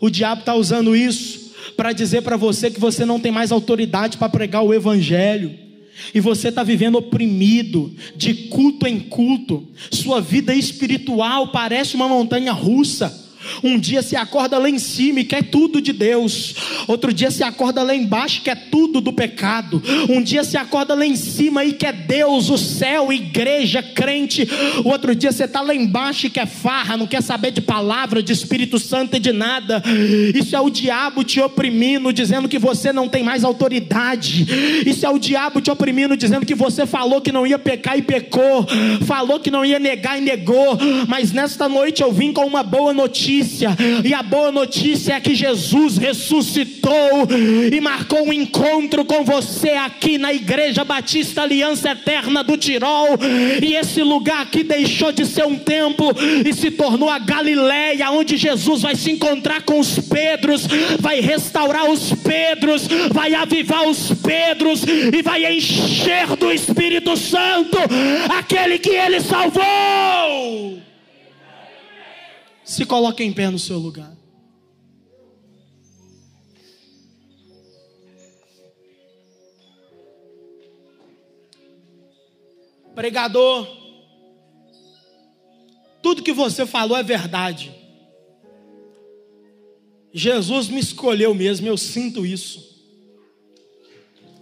o 0.00 0.10
diabo 0.10 0.40
está 0.40 0.54
usando 0.54 0.94
isso 0.94 1.52
para 1.76 1.92
dizer 1.92 2.22
para 2.22 2.36
você 2.36 2.70
que 2.70 2.80
você 2.80 3.04
não 3.04 3.18
tem 3.18 3.32
mais 3.32 3.50
autoridade 3.50 4.16
para 4.16 4.28
pregar 4.28 4.62
o 4.62 4.74
Evangelho. 4.74 5.66
e 6.14 6.20
você 6.20 6.48
está 6.48 6.62
vivendo 6.62 6.98
oprimido, 6.98 7.94
de 8.14 8.34
culto 8.48 8.86
em 8.86 9.00
culto, 9.00 9.66
sua 9.90 10.20
vida 10.20 10.54
espiritual 10.54 11.48
parece 11.48 11.96
uma 11.96 12.06
montanha 12.06 12.52
russa. 12.52 13.25
Um 13.62 13.78
dia 13.78 14.02
se 14.02 14.16
acorda 14.16 14.58
lá 14.58 14.68
em 14.68 14.78
cima 14.78 15.20
e 15.20 15.24
quer 15.24 15.42
tudo 15.44 15.80
de 15.80 15.92
Deus. 15.92 16.54
Outro 16.86 17.12
dia 17.12 17.30
se 17.30 17.42
acorda 17.42 17.82
lá 17.82 17.94
embaixo 17.94 18.38
e 18.38 18.42
quer 18.42 18.68
tudo 18.70 19.00
do 19.00 19.12
pecado. 19.12 19.82
Um 20.08 20.22
dia 20.22 20.44
se 20.44 20.56
acorda 20.56 20.94
lá 20.94 21.06
em 21.06 21.16
cima 21.16 21.64
e 21.64 21.72
quer 21.72 21.92
Deus, 21.92 22.50
o 22.50 22.58
céu, 22.58 23.12
igreja, 23.12 23.82
crente. 23.82 24.48
O 24.84 24.88
outro 24.88 25.14
dia 25.14 25.32
você 25.32 25.44
está 25.44 25.60
lá 25.60 25.74
embaixo 25.74 26.26
e 26.26 26.30
quer 26.30 26.46
farra, 26.46 26.96
não 26.96 27.06
quer 27.06 27.22
saber 27.22 27.50
de 27.50 27.60
palavra, 27.60 28.22
de 28.22 28.32
Espírito 28.32 28.78
Santo 28.78 29.16
e 29.16 29.20
de 29.20 29.32
nada. 29.32 29.82
Isso 30.34 30.54
é 30.54 30.60
o 30.60 30.70
diabo 30.70 31.24
te 31.24 31.40
oprimindo, 31.40 32.12
dizendo 32.12 32.48
que 32.48 32.58
você 32.58 32.92
não 32.92 33.08
tem 33.08 33.22
mais 33.22 33.44
autoridade. 33.44 34.46
Isso 34.86 35.04
é 35.04 35.10
o 35.10 35.18
diabo 35.18 35.60
te 35.60 35.70
oprimindo, 35.70 36.16
dizendo 36.16 36.46
que 36.46 36.54
você 36.54 36.86
falou 36.86 37.20
que 37.20 37.32
não 37.32 37.46
ia 37.46 37.58
pecar 37.58 37.98
e 37.98 38.02
pecou. 38.02 38.66
Falou 39.06 39.40
que 39.40 39.50
não 39.50 39.64
ia 39.64 39.78
negar 39.78 40.18
e 40.18 40.20
negou. 40.20 40.78
Mas 41.08 41.32
nesta 41.32 41.68
noite 41.68 42.02
eu 42.02 42.12
vim 42.12 42.32
com 42.32 42.44
uma 42.44 42.62
boa 42.62 42.92
notícia 42.92 43.35
notícia, 43.36 43.76
e 44.04 44.14
a 44.14 44.22
boa 44.22 44.50
notícia 44.50 45.14
é 45.14 45.20
que 45.20 45.34
Jesus 45.34 45.98
ressuscitou 45.98 47.28
e 47.70 47.80
marcou 47.80 48.26
um 48.26 48.32
encontro 48.32 49.04
com 49.04 49.24
você 49.24 49.70
aqui 49.70 50.16
na 50.16 50.32
Igreja 50.32 50.84
Batista 50.84 51.42
Aliança 51.42 51.90
Eterna 51.90 52.42
do 52.42 52.56
Tirol. 52.56 53.18
E 53.62 53.74
esse 53.74 54.02
lugar 54.02 54.42
aqui 54.42 54.62
deixou 54.62 55.12
de 55.12 55.26
ser 55.26 55.46
um 55.46 55.56
templo 55.56 56.10
e 56.44 56.52
se 56.52 56.70
tornou 56.70 57.10
a 57.10 57.18
Galileia, 57.18 58.10
onde 58.10 58.36
Jesus 58.36 58.82
vai 58.82 58.94
se 58.94 59.10
encontrar 59.10 59.62
com 59.62 59.78
os 59.80 59.98
Pedros, 59.98 60.66
vai 60.98 61.20
restaurar 61.20 61.90
os 61.90 62.12
Pedros, 62.12 62.88
vai 63.12 63.34
avivar 63.34 63.86
os 63.88 64.12
Pedros 64.12 64.82
e 64.82 65.22
vai 65.22 65.54
encher 65.54 66.36
do 66.36 66.52
Espírito 66.52 67.16
Santo 67.16 67.78
aquele 68.38 68.78
que 68.78 68.90
ele 68.90 69.20
salvou. 69.20 70.86
Se 72.66 72.84
coloque 72.84 73.22
em 73.22 73.32
pé 73.32 73.48
no 73.48 73.60
seu 73.60 73.78
lugar. 73.78 74.12
Pregador, 82.92 83.68
tudo 86.02 86.24
que 86.24 86.32
você 86.32 86.66
falou 86.66 86.96
é 86.96 87.04
verdade. 87.04 87.72
Jesus 90.12 90.66
me 90.66 90.80
escolheu 90.80 91.32
mesmo, 91.34 91.68
eu 91.68 91.76
sinto 91.76 92.26
isso. 92.26 92.66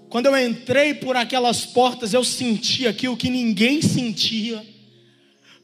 Quando 0.09 0.27
eu 0.27 0.39
entrei 0.39 0.95
por 0.95 1.15
aquelas 1.15 1.67
portas, 1.67 2.15
eu 2.15 2.25
senti 2.25 2.87
aquilo 2.87 3.19
que 3.19 3.29
ninguém 3.29 3.83
sentia. 3.83 4.74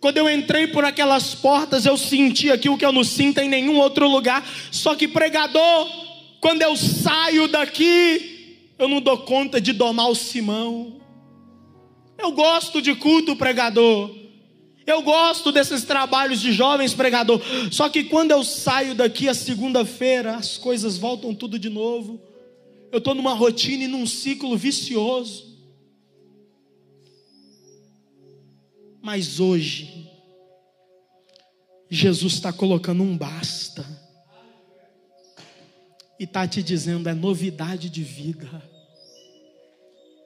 Quando 0.01 0.17
eu 0.17 0.31
entrei 0.31 0.67
por 0.67 0.83
aquelas 0.83 1.35
portas, 1.35 1.85
eu 1.85 1.97
senti 1.97 2.51
aquilo 2.51 2.79
que 2.79 2.85
eu 2.85 2.93
não 2.93 3.05
sinto 3.05 3.39
em 3.39 3.49
nenhum 3.49 3.79
outro 3.79 4.09
lugar. 4.09 4.49
Só 4.71 4.95
que 4.95 5.07
pregador, 5.07 5.87
quando 6.41 6.63
eu 6.63 6.75
saio 6.75 7.47
daqui, 7.47 8.57
eu 8.79 8.89
não 8.89 9.01
dou 9.01 9.19
conta 9.19 9.61
de 9.61 9.75
domar 9.75 10.09
o 10.09 10.15
Simão. 10.15 11.01
Eu 12.17 12.33
gosto 12.33 12.81
de 12.81 12.95
culto 12.95 13.37
pregador. 13.37 14.11
Eu 14.87 15.03
gosto 15.03 15.53
desses 15.53 15.85
trabalhos 15.85 16.41
de 16.41 16.51
jovens 16.51 16.95
pregador. 16.95 17.41
Só 17.71 17.91
que 17.91 18.05
quando 18.05 18.31
eu 18.31 18.43
saio 18.43 18.95
daqui 18.95 19.29
a 19.29 19.35
segunda-feira, 19.35 20.37
as 20.37 20.57
coisas 20.57 20.97
voltam 20.97 21.35
tudo 21.35 21.59
de 21.59 21.69
novo. 21.69 22.19
Eu 22.91 22.99
estou 22.99 23.15
numa 23.15 23.35
rotina 23.35 23.85
e 23.85 23.89
num 23.89 24.07
ciclo 24.07 24.57
vicioso. 24.57 25.50
Mas 29.03 29.41
hoje, 29.41 30.09
Jesus 31.89 32.35
está 32.35 32.53
colocando 32.53 33.03
um 33.03 33.17
basta, 33.17 33.85
e 36.19 36.25
está 36.25 36.47
te 36.47 36.63
dizendo: 36.63 37.09
é 37.09 37.15
novidade 37.15 37.89
de 37.89 38.03
vida, 38.03 38.63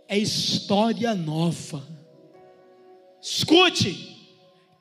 é 0.09 0.19
história 0.19 1.15
nova. 1.15 1.87
Escute, 3.23 4.17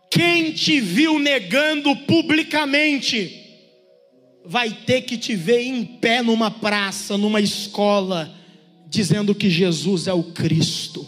quem 0.09 0.51
te 0.51 0.81
viu 0.81 1.19
negando 1.19 1.95
publicamente, 1.95 3.39
vai 4.43 4.69
ter 4.71 5.03
que 5.03 5.17
te 5.17 5.35
ver 5.35 5.61
em 5.61 5.85
pé 5.85 6.21
numa 6.21 6.51
praça, 6.51 7.17
numa 7.17 7.39
escola, 7.39 8.33
dizendo 8.87 9.33
que 9.33 9.49
Jesus 9.49 10.07
é 10.07 10.13
o 10.13 10.23
Cristo. 10.33 11.05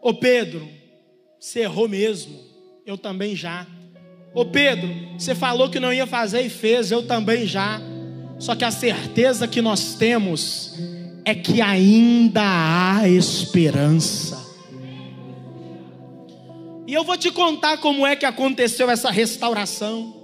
Ô 0.00 0.12
Pedro, 0.12 0.68
você 1.42 1.62
errou 1.62 1.88
mesmo. 1.88 2.38
Eu 2.86 2.96
também 2.96 3.34
já. 3.34 3.66
Ô 4.32 4.44
Pedro, 4.44 4.88
você 5.18 5.34
falou 5.34 5.68
que 5.68 5.80
não 5.80 5.92
ia 5.92 6.06
fazer 6.06 6.42
e 6.42 6.48
fez, 6.48 6.92
eu 6.92 7.04
também 7.04 7.46
já. 7.46 7.80
Só 8.38 8.54
que 8.54 8.64
a 8.64 8.70
certeza 8.70 9.48
que 9.48 9.60
nós 9.60 9.94
temos 9.94 10.74
é 11.24 11.34
que 11.34 11.60
ainda 11.60 12.42
há 12.44 13.08
esperança. 13.08 14.40
E 16.86 16.94
eu 16.94 17.02
vou 17.02 17.16
te 17.16 17.32
contar 17.32 17.78
como 17.78 18.06
é 18.06 18.14
que 18.14 18.24
aconteceu 18.24 18.88
essa 18.88 19.10
restauração. 19.10 20.14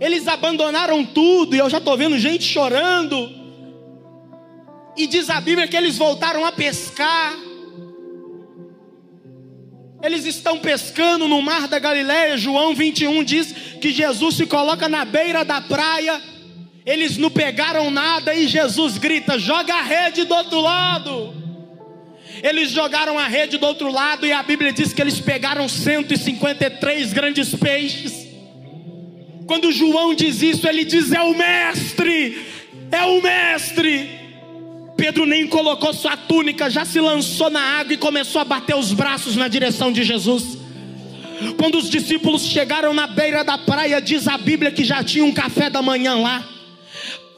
Eles 0.00 0.26
abandonaram 0.26 1.04
tudo, 1.04 1.54
e 1.54 1.60
eu 1.60 1.70
já 1.70 1.78
estou 1.78 1.96
vendo 1.96 2.18
gente 2.18 2.42
chorando. 2.42 3.30
E 4.96 5.06
diz 5.06 5.30
a 5.30 5.40
Bíblia 5.40 5.68
que 5.68 5.76
eles 5.76 5.96
voltaram 5.96 6.44
a 6.44 6.50
pescar. 6.50 7.53
Eles 10.04 10.26
estão 10.26 10.58
pescando 10.58 11.26
no 11.26 11.40
mar 11.40 11.66
da 11.66 11.78
Galileia. 11.78 12.36
João 12.36 12.74
21 12.74 13.24
diz 13.24 13.52
que 13.80 13.90
Jesus 13.90 14.36
se 14.36 14.44
coloca 14.44 14.86
na 14.86 15.02
beira 15.02 15.46
da 15.46 15.62
praia. 15.62 16.20
Eles 16.84 17.16
não 17.16 17.30
pegaram 17.30 17.90
nada 17.90 18.34
e 18.34 18.46
Jesus 18.46 18.98
grita: 18.98 19.38
joga 19.38 19.72
a 19.72 19.82
rede 19.82 20.24
do 20.24 20.34
outro 20.34 20.60
lado. 20.60 21.34
Eles 22.42 22.70
jogaram 22.70 23.18
a 23.18 23.26
rede 23.26 23.56
do 23.56 23.64
outro 23.64 23.90
lado 23.90 24.26
e 24.26 24.32
a 24.32 24.42
Bíblia 24.42 24.74
diz 24.74 24.92
que 24.92 25.00
eles 25.00 25.18
pegaram 25.20 25.66
153 25.66 27.12
grandes 27.14 27.54
peixes. 27.54 28.28
Quando 29.46 29.72
João 29.72 30.14
diz 30.14 30.42
isso, 30.42 30.68
ele 30.68 30.84
diz: 30.84 31.12
é 31.12 31.22
o 31.22 31.34
mestre, 31.34 32.46
é 32.92 33.04
o 33.04 33.22
mestre. 33.22 34.23
Pedro 34.96 35.26
nem 35.26 35.46
colocou 35.46 35.92
sua 35.92 36.16
túnica, 36.16 36.70
já 36.70 36.84
se 36.84 37.00
lançou 37.00 37.50
na 37.50 37.60
água 37.60 37.94
e 37.94 37.96
começou 37.96 38.40
a 38.40 38.44
bater 38.44 38.76
os 38.76 38.92
braços 38.92 39.36
na 39.36 39.48
direção 39.48 39.92
de 39.92 40.04
Jesus. 40.04 40.58
Quando 41.56 41.78
os 41.78 41.90
discípulos 41.90 42.46
chegaram 42.46 42.94
na 42.94 43.06
beira 43.06 43.42
da 43.42 43.58
praia, 43.58 44.00
diz 44.00 44.28
a 44.28 44.38
Bíblia 44.38 44.70
que 44.70 44.84
já 44.84 45.02
tinha 45.02 45.24
um 45.24 45.32
café 45.32 45.68
da 45.68 45.82
manhã 45.82 46.14
lá, 46.14 46.48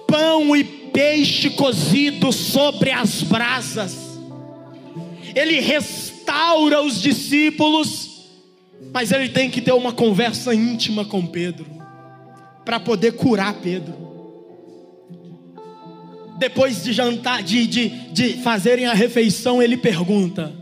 pão 0.07 0.55
e 0.55 0.63
peixe 0.63 1.51
cozido 1.51 2.31
sobre 2.31 2.91
as 2.91 3.23
brasas. 3.23 3.97
Ele 5.35 5.61
restaura 5.61 6.83
os 6.83 7.01
discípulos, 7.01 8.29
mas 8.93 9.13
ele 9.13 9.31
tem 9.31 9.51
que 9.51 9.61
ter 9.61 9.73
uma 9.73 9.93
conversa 9.93 10.55
íntima 10.55 11.05
com 11.05 11.27
Pedro, 11.27 11.67
para 12.65 12.79
poder 12.79 13.13
curar 13.13 13.55
Pedro 13.55 14.06
depois 16.37 16.83
de 16.83 16.93
jantar, 16.93 17.43
de, 17.43 17.67
de, 17.67 17.89
de 18.13 18.43
fazerem 18.43 18.87
a 18.87 18.95
refeição, 18.95 19.63
ele 19.63 19.77
pergunta: 19.77 20.53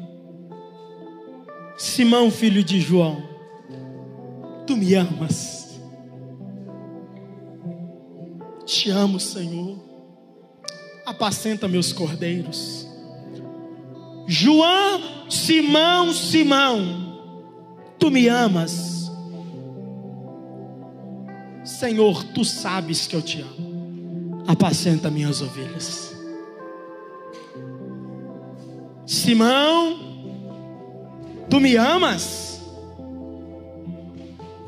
Simão, 1.76 2.30
filho 2.30 2.62
de 2.62 2.80
João, 2.80 3.22
tu 4.66 4.76
me 4.76 4.94
amas? 4.94 5.80
Te 8.64 8.90
amo, 8.90 9.20
Senhor. 9.20 9.82
Apacenta 11.04 11.68
meus 11.68 11.92
cordeiros. 11.92 12.88
João, 14.26 15.28
Simão, 15.28 16.14
Simão, 16.14 17.20
tu 17.98 18.10
me 18.10 18.26
amas? 18.26 19.12
Senhor, 21.62 22.24
tu 22.24 22.42
sabes 22.42 23.06
que 23.06 23.14
eu 23.14 23.20
te 23.20 23.42
amo 23.42 23.73
apacenta 24.46 25.10
minhas 25.10 25.40
ovelhas. 25.40 26.14
Simão, 29.06 29.98
tu 31.48 31.60
me 31.60 31.76
amas? 31.76 32.60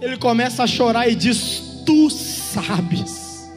Ele 0.01 0.16
começa 0.16 0.62
a 0.62 0.66
chorar 0.66 1.09
e 1.09 1.14
diz: 1.14 1.83
Tu 1.87 2.11
sabes. 2.11 3.51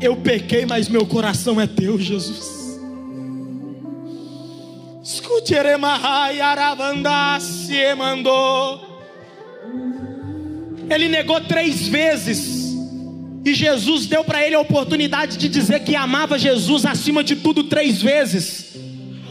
Eu 0.00 0.16
pequei, 0.16 0.64
mas 0.64 0.88
meu 0.88 1.04
coração 1.06 1.60
é 1.60 1.66
teu, 1.66 1.98
Jesus. 1.98 2.78
Escute, 5.02 5.54
Eremahai 5.54 6.40
mandou. 7.94 8.86
Ele 10.88 11.08
negou 11.08 11.40
três 11.40 11.88
vezes 11.88 12.57
E 13.44 13.54
Jesus 13.54 14.06
deu 14.06 14.24
para 14.24 14.44
ele 14.44 14.54
a 14.54 14.60
oportunidade 14.60 15.36
de 15.36 15.48
dizer 15.48 15.80
que 15.80 15.94
amava 15.94 16.38
Jesus 16.38 16.84
acima 16.84 17.22
de 17.22 17.36
tudo 17.36 17.64
três 17.64 18.02
vezes. 18.02 18.76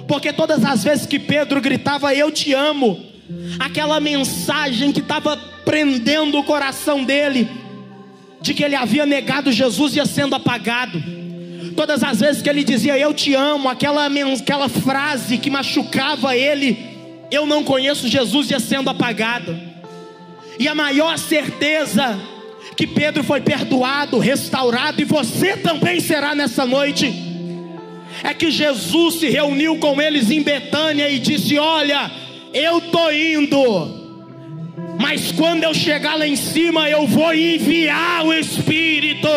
Porque 0.07 0.31
todas 0.31 0.63
as 0.63 0.83
vezes 0.83 1.05
que 1.05 1.19
Pedro 1.19 1.61
gritava, 1.61 2.13
Eu 2.15 2.31
te 2.31 2.53
amo, 2.53 2.99
aquela 3.59 3.99
mensagem 3.99 4.91
que 4.91 5.01
estava 5.01 5.35
prendendo 5.65 6.39
o 6.39 6.43
coração 6.43 7.03
dele, 7.03 7.47
de 8.41 8.53
que 8.53 8.63
ele 8.63 8.75
havia 8.75 9.05
negado 9.05 9.51
Jesus 9.51 9.95
ia 9.95 10.05
sendo 10.05 10.35
apagado. 10.35 11.03
Todas 11.75 12.03
as 12.03 12.19
vezes 12.21 12.41
que 12.41 12.49
ele 12.49 12.63
dizia 12.63 12.97
eu 12.97 13.13
te 13.13 13.35
amo, 13.35 13.67
aquela, 13.69 14.07
aquela 14.07 14.69
frase 14.69 15.37
que 15.37 15.49
machucava 15.49 16.35
ele, 16.35 16.77
eu 17.29 17.45
não 17.45 17.63
conheço 17.63 18.07
Jesus 18.07 18.49
ia 18.49 18.59
sendo 18.59 18.89
apagada. 18.89 19.59
E 20.57 20.67
a 20.67 20.73
maior 20.73 21.17
certeza 21.17 22.17
que 22.77 22.87
Pedro 22.87 23.23
foi 23.23 23.41
perdoado, 23.41 24.19
restaurado, 24.19 25.01
e 25.01 25.05
você 25.05 25.57
também 25.57 25.99
será 25.99 26.33
nessa 26.33 26.65
noite, 26.65 27.11
é 28.23 28.33
que 28.33 28.49
Jesus 28.49 29.15
se 29.15 29.29
reuniu 29.29 29.77
com 29.79 29.99
eles 30.01 30.31
em 30.31 30.41
Betânia 30.41 31.09
e 31.09 31.19
disse: 31.19 31.57
Olha, 31.57 32.09
eu 32.53 32.77
estou 32.77 33.11
indo 33.11 33.97
mas 34.99 35.31
quando 35.31 35.63
eu 35.63 35.73
chegar 35.73 36.15
lá 36.15 36.27
em 36.27 36.35
cima, 36.35 36.89
eu 36.89 37.05
vou 37.07 37.33
enviar 37.33 38.25
o 38.25 38.33
Espírito. 38.33 39.27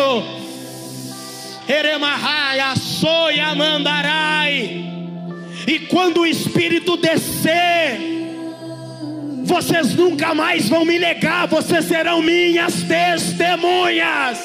E 5.67 5.79
quando 5.87 6.21
o 6.21 6.25
Espírito 6.25 6.97
descer, 6.97 8.20
vocês 9.51 9.93
nunca 9.95 10.33
mais 10.33 10.69
vão 10.69 10.85
me 10.85 10.97
negar, 10.97 11.45
vocês 11.45 11.83
serão 11.83 12.21
minhas 12.21 12.83
testemunhas. 12.83 14.39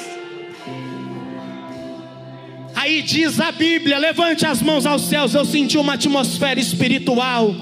Aí 2.74 3.02
diz 3.02 3.38
a 3.38 3.52
Bíblia: 3.52 3.98
levante 3.98 4.44
as 4.44 4.60
mãos 4.60 4.84
aos 4.84 5.02
céus. 5.02 5.32
Eu 5.32 5.44
senti 5.44 5.78
uma 5.78 5.94
atmosfera 5.94 6.58
espiritual. 6.58 7.54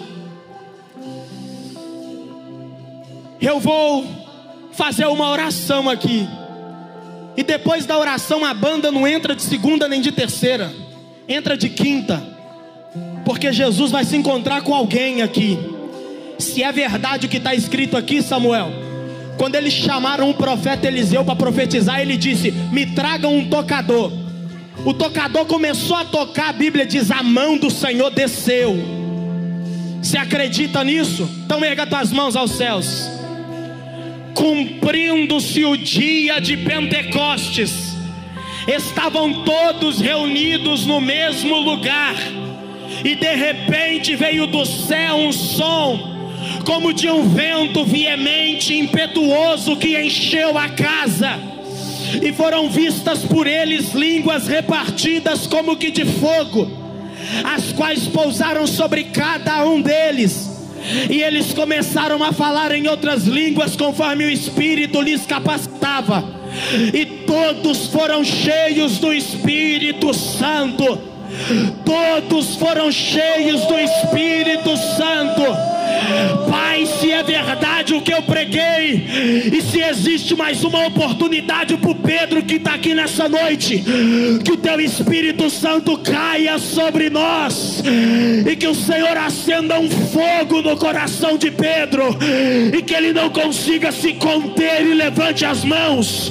Eu 3.39 3.61
vou 3.61 4.07
fazer 4.73 5.07
uma 5.07 5.29
oração 5.31 5.91
aqui. 5.91 6.27
E 7.37 7.43
depois 7.43 7.85
da 7.85 7.99
oração 7.99 8.43
a 8.43 8.55
banda 8.55 8.91
não 8.91 9.07
entra 9.07 9.37
de 9.37 9.43
segunda 9.43 9.87
nem 9.87 10.01
de 10.01 10.13
terceira, 10.13 10.73
entra 11.29 11.59
de 11.59 11.69
quinta. 11.69 12.23
Porque 13.23 13.53
Jesus 13.53 13.91
vai 13.91 14.05
se 14.07 14.17
encontrar 14.17 14.63
com 14.63 14.75
alguém 14.75 15.21
aqui. 15.21 15.74
Se 16.39 16.63
é 16.63 16.73
verdade 16.73 17.27
o 17.27 17.29
que 17.29 17.37
está 17.37 17.55
escrito 17.55 17.97
aqui, 17.97 18.23
Samuel, 18.23 18.73
quando 19.37 19.55
eles 19.55 19.73
chamaram 19.73 20.31
o 20.31 20.35
profeta 20.35 20.87
Eliseu 20.87 21.25
para 21.25 21.37
profetizar, 21.37 22.01
ele 22.01 22.17
disse: 22.17 22.51
Me 22.51 22.87
tragam 22.87 23.37
um 23.37 23.49
tocador. 23.49 24.13
O 24.85 24.93
tocador 24.93 25.47
começou 25.47 25.97
a 25.97 26.05
tocar, 26.05 26.51
a 26.51 26.53
Bíblia 26.53 26.87
diz: 26.87 27.11
A 27.11 27.23
mão 27.23 27.57
do 27.57 27.71
Senhor 27.71 28.11
desceu. 28.11 28.77
Você 30.03 30.19
acredita 30.19 30.85
nisso? 30.85 31.29
Então 31.45 31.65
erga 31.65 31.87
tuas 31.87 32.13
mãos 32.13 32.37
aos 32.37 32.53
céus 32.53 33.15
cumprindo-se 34.35 35.65
o 35.65 35.77
dia 35.77 36.41
de 36.41 36.57
Pentecostes, 36.57 37.97
estavam 38.67 39.45
todos 39.45 40.01
reunidos 40.01 40.85
no 40.85 41.01
mesmo 41.01 41.57
lugar, 41.61 42.15
e 43.05 43.15
de 43.15 43.35
repente 43.35 44.17
veio 44.17 44.47
do 44.47 44.67
céu 44.67 45.17
um 45.17 45.33
som, 45.33 46.14
como 46.65 46.93
de 46.93 47.09
um 47.09 47.29
vento 47.29 47.85
veemente, 47.85 48.75
impetuoso, 48.77 49.77
que 49.77 50.01
encheu 50.01 50.57
a 50.59 50.69
casa, 50.71 51.39
e 52.23 52.33
foram 52.33 52.69
vistas 52.69 53.21
por 53.21 53.47
eles 53.47 53.93
línguas 53.93 54.49
repartidas 54.49 55.47
como 55.47 55.77
que 55.77 55.91
de 55.91 56.05
fogo, 56.05 56.71
as 57.45 57.73
quais 57.73 58.07
pousaram 58.07 58.67
sobre 58.67 59.05
cada 59.05 59.65
um 59.65 59.81
deles. 59.81 60.51
E 61.09 61.23
eles 61.23 61.55
começaram 61.55 62.23
a 62.23 62.33
falar 62.33 62.73
em 62.73 62.87
outras 62.89 63.25
línguas 63.25 63.75
conforme 63.75 64.25
o 64.25 64.31
Espírito 64.31 65.01
lhes 65.01 65.25
capacitava, 65.25 66.25
e 66.93 67.05
todos 67.27 67.87
foram 67.89 68.25
cheios 68.25 68.99
do 68.99 69.13
Espírito 69.13 70.13
Santo. 70.15 71.15
Todos 71.85 72.55
foram 72.57 72.93
cheios 72.93 73.63
do 73.63 73.77
Espírito 73.77 74.77
Santo 74.77 75.74
Pai, 76.51 76.87
se 76.87 77.11
é 77.11 77.23
verdade 77.23 77.95
o 77.95 78.03
que 78.03 78.13
eu 78.13 78.23
preguei, 78.23 79.07
e 79.53 79.63
se 79.63 79.81
existe 79.81 80.35
mais 80.35 80.65
uma 80.65 80.87
oportunidade 80.87 81.77
para 81.77 81.91
o 81.91 81.95
Pedro 81.95 82.43
que 82.43 82.57
está 82.57 82.75
aqui 82.75 82.95
nessa 82.95 83.29
noite, 83.29 83.83
que 84.45 84.53
o 84.53 84.57
teu 84.57 84.81
Espírito 84.81 85.49
Santo 85.51 85.97
caia 85.99 86.59
sobre 86.59 87.11
nós, 87.11 87.83
e 88.47 88.57
que 88.57 88.67
o 88.67 88.75
Senhor 88.75 89.17
acenda 89.17 89.79
um 89.79 89.89
fogo 89.89 90.63
no 90.63 90.77
coração 90.77 91.37
de 91.37 91.51
Pedro, 91.51 92.17
e 92.77 92.83
que 92.83 92.95
ele 92.95 93.13
não 93.13 93.31
consiga 93.31 93.93
se 93.93 94.15
conter 94.15 94.83
e 94.83 94.95
levante 94.95 95.45
as 95.45 95.65
mãos, 95.65 96.29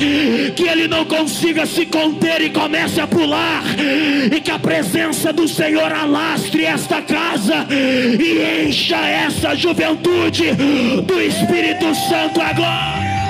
que 0.56 0.64
ele 0.64 0.88
não 0.88 1.06
consiga 1.06 1.66
se 1.66 1.86
conter 1.86 2.42
e 2.42 2.50
comece 2.50 3.00
a 3.00 3.08
pular, 3.08 3.64
e 4.32 4.40
que 4.40 4.52
a 4.52 4.60
presença 4.60 5.32
do 5.32 5.48
Senhor 5.48 5.92
alastre 5.92 6.66
esta 6.66 7.02
casa 7.02 7.68
e 7.72 8.68
encha 8.68 8.98
essa 8.98 9.53
juventude 9.56 10.54
do 11.06 11.22
Espírito 11.22 11.94
Santo 12.10 12.42
agora. 12.42 13.23